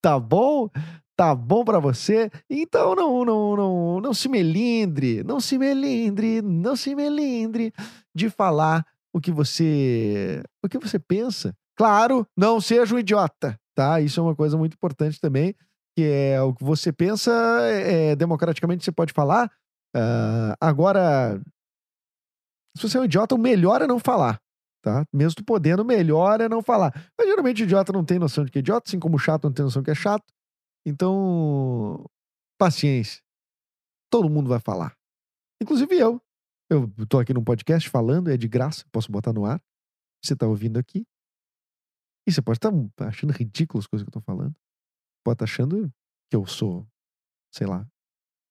Tá 0.01 0.19
bom? 0.19 0.69
Tá 1.15 1.33
bom 1.33 1.65
para 1.65 1.79
você? 1.79 2.29
Então 2.47 2.95
não, 2.95 3.25
não, 3.25 3.55
não, 3.55 4.01
não 4.01 4.13
se 4.13 4.29
melindre, 4.29 5.23
não 5.23 5.39
se 5.39 5.57
melindre, 5.57 6.41
não 6.43 6.75
se 6.75 6.93
melindre 6.93 7.73
de 8.13 8.29
falar 8.29 8.85
o 9.11 9.19
que 9.19 9.31
você, 9.31 10.43
o 10.63 10.69
que 10.69 10.77
você 10.77 10.99
pensa. 10.99 11.55
Claro, 11.75 12.25
não 12.37 12.61
seja 12.61 12.93
um 12.93 12.99
idiota, 12.99 13.59
tá? 13.73 13.99
Isso 13.99 14.19
é 14.19 14.23
uma 14.23 14.35
coisa 14.35 14.55
muito 14.57 14.73
importante 14.73 15.19
também, 15.19 15.55
que 15.97 16.03
é 16.03 16.39
o 16.39 16.53
que 16.53 16.63
você 16.63 16.93
pensa, 16.93 17.31
é, 17.63 18.15
democraticamente 18.15 18.85
você 18.85 18.91
pode 18.91 19.11
falar. 19.11 19.51
Uh, 19.95 20.53
agora, 20.61 21.41
se 22.77 22.87
você 22.87 22.99
é 22.99 23.01
um 23.01 23.05
idiota, 23.05 23.33
o 23.33 23.37
melhor 23.39 23.81
é 23.81 23.87
não 23.87 23.97
falar, 23.97 24.39
tá? 24.83 25.03
Mesmo 25.11 25.37
tu 25.37 25.43
podendo, 25.43 25.81
o 25.81 25.85
melhor 25.85 26.39
é 26.39 26.47
não 26.47 26.61
falar. 26.61 26.93
Mas 27.17 27.27
geralmente 27.27 27.63
o 27.63 27.65
idiota 27.65 27.91
não 27.91 28.05
tem 28.05 28.19
noção 28.19 28.45
de 28.45 28.51
que 28.51 28.59
é 28.59 28.61
idiota, 28.61 28.87
assim 28.87 28.99
como 28.99 29.17
chato 29.17 29.45
não 29.45 29.51
tem 29.51 29.65
noção 29.65 29.81
de 29.81 29.85
que 29.85 29.91
é 29.91 29.95
chato. 29.95 30.23
Então, 30.85 32.05
paciência. 32.59 33.19
Todo 34.11 34.29
mundo 34.29 34.49
vai 34.49 34.59
falar. 34.59 34.95
Inclusive 35.59 35.97
eu. 35.97 36.21
Eu 36.69 36.93
tô 37.09 37.17
aqui 37.17 37.33
num 37.33 37.43
podcast 37.43 37.89
falando, 37.89 38.29
é 38.29 38.37
de 38.37 38.47
graça, 38.47 38.85
posso 38.91 39.11
botar 39.11 39.33
no 39.33 39.45
ar. 39.45 39.59
Você 40.23 40.35
tá 40.35 40.45
ouvindo 40.45 40.77
aqui. 40.77 41.07
E 42.27 42.31
você 42.31 42.39
pode 42.39 42.59
estar 42.59 42.71
tá 42.95 43.07
achando 43.07 43.33
ridículo 43.33 43.79
as 43.79 43.87
coisas 43.87 44.03
que 44.03 44.09
eu 44.09 44.21
tô 44.21 44.21
falando. 44.21 44.55
Pode 45.27 45.43
estar 45.43 45.45
tá 45.45 45.51
achando 45.51 45.91
que 46.29 46.37
eu 46.37 46.45
sou, 46.45 46.87
sei 47.53 47.67
lá, 47.67 47.85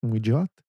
um 0.05 0.15
idiota. 0.15 0.63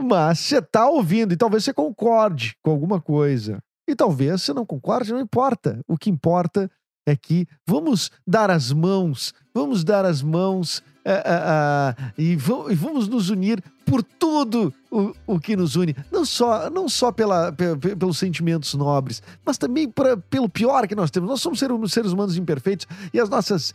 Mas 0.00 0.38
você 0.38 0.62
tá 0.62 0.88
ouvindo 0.88 1.32
e 1.32 1.36
talvez 1.36 1.64
você 1.64 1.74
concorde 1.74 2.54
com 2.62 2.70
alguma 2.70 3.00
coisa. 3.00 3.60
E 3.88 3.96
talvez 3.96 4.40
você 4.40 4.52
não 4.54 4.64
concorde, 4.64 5.12
não 5.12 5.18
importa. 5.18 5.80
O 5.88 5.98
que 5.98 6.08
importa 6.08 6.70
é 7.04 7.16
que 7.16 7.44
vamos 7.66 8.08
dar 8.24 8.52
as 8.52 8.70
mãos, 8.70 9.34
vamos 9.52 9.82
dar 9.82 10.04
as 10.04 10.22
mãos 10.22 10.80
uh, 11.06 11.10
uh, 11.10 12.02
uh, 12.08 12.12
e, 12.18 12.32
e, 12.32 12.36
vamos 12.36 13.08
nos 13.08 13.30
unir 13.30 13.62
por 13.84 14.02
tudo 14.02 14.72
o, 14.90 15.12
o 15.26 15.40
que 15.40 15.56
nos 15.56 15.76
une, 15.76 15.94
não 16.10 16.24
só, 16.24 16.70
não 16.70 16.88
só 16.88 17.12
pela, 17.12 17.52
pelos 17.52 18.18
sentimentos 18.18 18.74
nobres, 18.74 19.22
mas 19.44 19.58
também 19.58 19.88
pra, 19.88 20.16
pelo 20.16 20.48
pior 20.48 20.86
que 20.86 20.94
nós 20.94 21.10
temos. 21.10 21.28
Nós 21.28 21.40
somos 21.40 21.58
seres, 21.58 21.92
seres 21.92 22.12
humanos 22.12 22.36
imperfeitos 22.36 22.86
e 23.12 23.20
as 23.20 23.28
nossas 23.28 23.74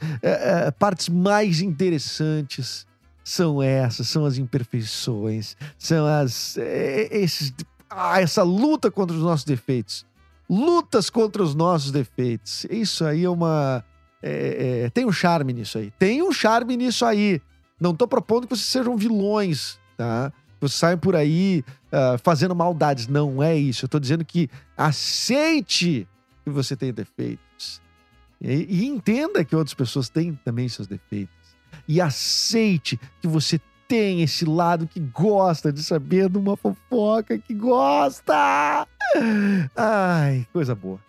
partes 0.80 1.10
mais 1.10 1.62
interessantes 1.62 2.86
são 3.24 3.62
essas, 3.62 4.08
são 4.08 4.26
as 4.26 4.38
imperfeições, 4.38 5.56
são 5.78 6.06
as 6.06 6.58
esses, 7.12 7.54
ah, 7.90 8.22
essa 8.22 8.44
luta 8.44 8.90
contra 8.90 9.16
os 9.16 9.22
nossos 9.22 9.46
defeitos 9.46 10.06
lutas 10.50 11.10
contra 11.10 11.44
os 11.44 11.54
nossos 11.54 11.92
defeitos. 11.92 12.66
Isso 12.70 13.06
aí 13.06 13.24
é 13.26 13.30
uma. 13.30 13.84
É, 14.22 14.84
é, 14.86 14.90
tem 14.90 15.06
um 15.06 15.12
charme 15.12 15.54
nisso 15.54 15.78
aí. 15.78 15.92
Tem 16.00 16.22
um 16.22 16.32
charme 16.32 16.76
nisso 16.78 17.06
aí. 17.06 17.42
Não 17.80 17.94
tô 17.94 18.08
propondo 18.08 18.48
que 18.48 18.56
vocês 18.56 18.68
sejam 18.68 18.98
vilões, 18.98 19.80
tá? 19.96 20.32
Vocês 20.60 20.80
saiam 20.80 20.98
por 20.98 21.16
aí 21.16 21.64
uh, 21.88 22.18
fazendo 22.24 22.56
maldades. 22.56 23.08
Não 23.08 23.42
é 23.42 23.56
isso. 23.56 23.86
Eu 23.86 23.90
tô 23.90 24.00
dizendo 24.00 24.26
que 24.26 24.50
aceite 24.76 26.08
que 26.44 26.50
você 26.50 26.76
tem 26.76 26.92
defeitos. 26.92 27.82
E, 28.42 28.66
e 28.70 28.86
entenda 28.88 29.46
que 29.46 29.56
outras 29.56 29.74
pessoas 29.74 30.10
têm 30.10 30.34
também 30.44 30.68
seus 30.68 30.88
defeitos. 30.88 31.36
E 31.88 32.02
aceite 32.02 33.00
que 33.22 33.28
você 33.28 33.62
tem 33.88 34.22
esse 34.22 34.44
lado 34.46 34.88
que 34.88 35.00
gosta 35.00 35.72
de 35.72 35.82
saber 35.82 36.30
de 36.30 36.38
uma 36.38 36.58
fofoca, 36.58 37.38
que 37.38 37.54
gosta. 37.54 38.88
Ai, 39.76 40.46
coisa 40.52 40.76
boa. 40.76 41.00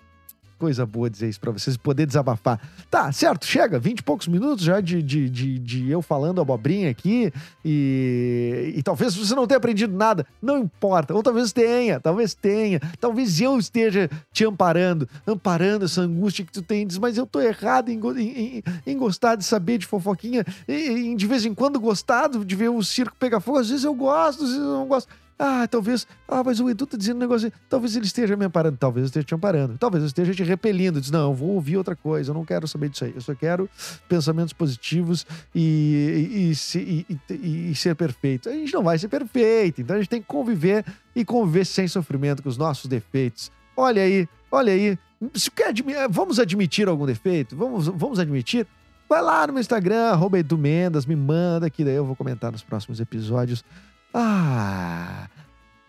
Coisa 0.59 0.85
boa 0.85 1.09
dizer 1.09 1.29
isso 1.29 1.38
pra 1.38 1.53
vocês, 1.53 1.77
poder 1.77 2.05
desabafar. 2.05 2.61
Tá, 2.90 3.12
certo, 3.12 3.47
chega, 3.47 3.79
vinte 3.79 4.01
e 4.01 4.03
poucos 4.03 4.27
minutos 4.27 4.64
já 4.64 4.81
de, 4.81 5.01
de, 5.01 5.31
de, 5.31 5.57
de, 5.57 5.88
eu 5.88 6.03
falando 6.03 6.40
abobrinha 6.40 6.90
aqui 6.90 7.33
e, 7.64 8.75
e 8.77 8.83
talvez 8.83 9.14
você 9.14 9.37
não 9.37 9.47
tenha 9.47 9.59
aprendido 9.59 9.97
nada, 9.97 10.27
não 10.42 10.59
importa, 10.59 11.14
ou 11.14 11.23
talvez 11.23 11.53
tenha, 11.53 12.01
talvez 12.01 12.35
tenha, 12.35 12.81
talvez 12.99 13.40
eu 13.40 13.57
esteja 13.57 14.11
te 14.33 14.44
amparando, 14.44 15.09
amparando 15.25 15.85
essa 15.85 16.01
angústia 16.01 16.44
que 16.44 16.51
tu 16.51 16.64
diz, 16.68 16.99
mas 16.99 17.16
eu 17.16 17.25
tô 17.25 17.40
errado 17.40 17.90
em, 17.90 18.01
em, 18.18 18.62
em 18.85 18.99
gostar 18.99 19.37
de 19.37 19.44
saber 19.44 19.79
de 19.79 19.87
fofoquinha, 19.87 20.44
e, 20.66 21.14
de 21.14 21.27
vez 21.29 21.44
em 21.44 21.55
quando 21.55 21.79
gostado 21.79 22.44
de 22.44 22.57
ver 22.57 22.68
o 22.68 22.83
circo 22.83 23.14
pegar 23.16 23.38
fogo, 23.38 23.59
às 23.59 23.68
vezes 23.71 23.85
eu 23.85 23.94
gosto, 23.94 24.42
às 24.42 24.51
vezes 24.51 24.64
eu 24.64 24.73
não 24.73 24.88
gosto. 24.88 25.09
Ah, 25.38 25.68
talvez. 25.68 26.07
Ah, 26.27 26.42
mas 26.42 26.59
o 26.59 26.68
Edu 26.68 26.85
tá 26.85 26.96
dizendo 26.96 27.16
um 27.16 27.20
negócio. 27.20 27.53
Talvez 27.68 27.94
ele 27.94 28.07
esteja 28.07 28.37
me 28.37 28.44
amparando. 28.44 28.77
Talvez 28.77 29.05
eu 29.05 29.07
esteja 29.07 29.24
te 29.24 29.35
amparando. 29.35 29.79
Talvez 29.79 30.03
eu 30.03 30.09
esteja 30.09 30.35
te 30.35 30.42
repelindo. 30.42 31.01
Diz, 31.01 31.11
não, 31.11 31.31
eu 31.31 31.35
vou 31.35 31.51
ouvir 31.51 31.77
outra 31.77 31.94
coisa. 31.94 32.31
Eu 32.31 32.35
não 32.35 32.44
quero 32.44 32.66
saber 32.66 32.88
disso 32.88 33.05
aí. 33.05 33.12
Eu 33.14 33.20
só 33.20 33.35
quero 33.35 33.70
pensamentos 34.09 34.53
positivos 34.53 35.24
e, 35.55 36.53
e, 36.77 37.16
e, 37.31 37.70
e, 37.70 37.74
ser 37.77 37.94
perfeito. 37.94 38.48
A 38.48 38.53
gente 38.53 38.74
não 38.74 38.83
vai 38.83 38.98
ser 38.98 39.09
perfeito. 39.09 39.81
Então 39.81 39.94
a 39.94 39.98
gente 40.01 40.09
tem 40.09 40.20
que 40.20 40.27
conviver 40.27 40.85
e 41.14 41.24
conviver 41.24 41.64
sem 41.64 41.87
sofrimento 41.87 42.42
com 42.42 42.48
os 42.48 42.57
nossos 42.57 42.87
defeitos. 42.87 43.53
Olha 43.77 44.03
aí, 44.03 44.29
olha 44.51 44.72
aí. 44.72 44.98
Se 45.35 45.51
quer 45.51 45.72
vamos 46.11 46.40
admitir 46.40 46.88
algum 46.88 47.07
defeito? 47.07 47.57
Vamos, 47.57 47.87
vamos 47.87 48.18
admitir? 48.18 48.66
Vai 49.09 49.22
lá 49.22 49.46
no 49.46 49.55
meu 49.55 49.61
Instagram, 49.61 50.11
arroba 50.11 50.38
Edu 50.38 50.59
me 50.59 51.16
manda 51.16 51.70
que 51.70 51.83
daí 51.83 51.94
eu 51.94 52.05
vou 52.05 52.14
comentar 52.14 52.53
nos 52.53 52.62
próximos 52.62 53.01
episódios. 53.01 53.64
Ah! 54.12 55.29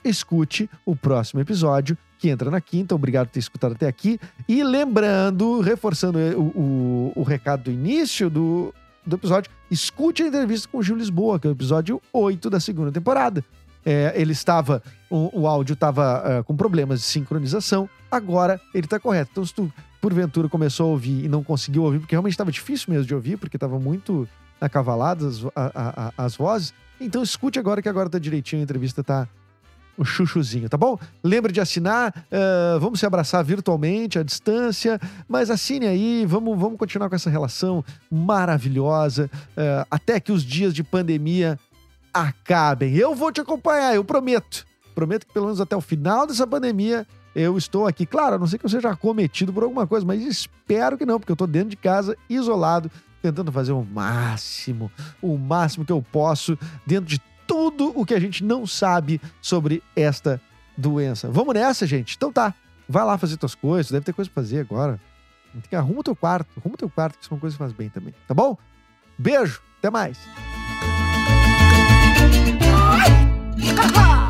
Escute 0.04 0.70
o 0.86 0.96
próximo 0.96 1.42
episódio, 1.42 1.98
que 2.18 2.30
entra 2.30 2.50
na 2.50 2.62
quinta. 2.62 2.96
Obrigado 2.96 3.28
por 3.28 3.34
ter 3.34 3.40
escutado 3.40 3.74
até 3.74 3.88
aqui. 3.88 4.20
E 4.48 4.64
lembrando, 4.64 5.60
reforçando 5.60 6.18
o, 6.38 6.42
o, 6.42 7.14
o 7.16 7.24
recado 7.24 7.64
do 7.64 7.72
início 7.72 8.30
do, 8.30 8.74
do 9.06 9.16
episódio, 9.16 9.52
escute 9.70 10.24
a 10.24 10.28
entrevista 10.28 10.68
com 10.72 10.78
o 10.78 10.84
Gil 10.84 10.96
Lisboa, 10.96 11.40
que 11.40 11.48
é 11.48 11.50
o 11.50 11.54
episódio 11.54 12.02
8 12.14 12.50
da 12.50 12.60
segunda 12.60 12.92
temporada. 12.92 13.44
É, 13.86 14.14
ele 14.16 14.34
estava, 14.34 14.84
o, 15.10 15.42
o 15.42 15.48
áudio 15.48 15.74
estava 15.74 16.40
uh, 16.40 16.44
com 16.44 16.56
problemas 16.56 17.00
de 17.00 17.06
sincronização, 17.06 17.90
agora 18.12 18.60
ele 18.74 18.86
está 18.86 19.00
correto. 19.00 19.32
Então, 19.32 19.46
se 19.46 19.54
tu 19.54 19.72
porventura 20.02 20.48
começou 20.48 20.88
a 20.88 20.90
ouvir 20.92 21.26
e 21.26 21.28
não 21.28 21.44
conseguiu 21.44 21.84
ouvir, 21.84 22.00
porque 22.00 22.16
realmente 22.16 22.34
estava 22.34 22.52
difícil 22.52 22.92
mesmo 22.92 23.06
de 23.06 23.16
ouvir, 23.16 23.38
porque 23.38 23.58
estava 23.58 23.80
muito 23.80 24.28
acavaladas 24.60 25.46
as, 25.56 26.14
as 26.18 26.36
vozes, 26.36 26.74
então 27.00 27.24
escute 27.24 27.60
agora 27.60 27.82
que 27.82 27.90
agora 27.90 28.10
tá 28.10 28.20
direitinho, 28.20 28.62
a 28.62 28.64
entrevista 28.64 29.04
tá 29.04 29.28
o 30.00 30.06
chuchuzinho, 30.06 30.70
tá 30.70 30.78
bom? 30.78 30.98
Lembre 31.22 31.52
de 31.52 31.60
assinar, 31.60 32.26
uh, 32.32 32.80
vamos 32.80 33.02
se 33.02 33.06
abraçar 33.06 33.44
virtualmente, 33.44 34.18
à 34.18 34.24
distância, 34.24 35.00
mas 35.28 35.50
assine 35.50 35.88
aí, 35.88 36.26
vamos, 36.26 36.58
vamos 36.58 36.80
continuar 36.80 37.10
com 37.10 37.16
essa 37.16 37.30
relação 37.30 37.84
maravilhosa, 38.10 39.30
uh, 39.34 39.86
até 39.92 40.20
que 40.22 40.32
os 40.32 40.42
dias 40.44 40.74
de 40.74 40.86
pandemia 40.86 41.60
acabem. 42.14 42.96
Eu 42.96 43.14
vou 43.14 43.30
te 43.30 43.42
acompanhar, 43.42 43.94
eu 43.94 44.04
prometo. 44.04 44.66
Prometo 44.96 45.28
que 45.28 45.34
pelo 45.34 45.46
menos 45.46 45.60
até 45.60 45.76
o 45.76 45.82
final 45.82 46.26
dessa 46.26 46.48
pandemia 46.48 47.06
eu 47.36 47.58
estou 47.58 47.86
aqui. 47.86 48.06
Claro, 48.06 48.36
a 48.36 48.40
não 48.40 48.48
ser 48.48 48.58
que 48.58 48.66
eu 48.66 48.70
seja 48.70 48.90
acometido 48.90 49.54
por 49.54 49.64
alguma 49.64 49.86
coisa, 49.86 50.06
mas 50.06 50.22
espero 50.22 50.98
que 50.98 51.06
não, 51.06 51.20
porque 51.20 51.32
eu 51.32 51.36
estou 51.36 51.48
dentro 51.48 51.70
de 51.70 51.78
casa, 51.78 52.18
isolado, 52.30 52.90
tentando 53.22 53.52
fazer 53.52 53.72
o 53.72 53.84
máximo, 53.84 54.92
o 55.22 55.38
máximo 55.38 55.86
que 55.86 55.92
eu 55.92 56.02
posso 56.02 56.58
dentro 56.86 57.06
de 57.06 57.22
tudo 57.48 57.92
o 57.96 58.06
que 58.06 58.14
a 58.14 58.20
gente 58.20 58.44
não 58.44 58.68
sabe 58.68 59.20
sobre 59.42 59.82
esta 59.96 60.42
doença. 60.78 61.30
Vamos 61.30 61.54
nessa, 61.54 61.86
gente? 61.88 62.16
Então 62.16 62.32
tá. 62.32 62.54
Vai 62.88 63.04
lá 63.04 63.18
fazer 63.18 63.38
tuas 63.38 63.54
coisas, 63.54 63.92
deve 63.92 64.06
ter 64.06 64.14
coisa 64.14 64.30
pra 64.32 64.42
fazer 64.42 64.60
agora. 64.60 65.00
Arruma 65.72 66.04
teu 66.04 66.16
quarto. 66.16 66.50
Arruma 66.60 66.78
teu 66.78 66.90
quarto, 66.90 67.18
que 67.18 67.24
isso 67.24 67.34
é 67.34 67.36
uma 67.36 67.42
coisa 67.42 67.56
que 67.56 67.60
faz 67.60 67.72
bem 67.72 67.90
também. 67.90 68.14
Tá 68.28 68.34
bom? 68.34 68.58
Beijo. 69.18 69.62
Até 69.80 69.90
mais. 69.90 70.18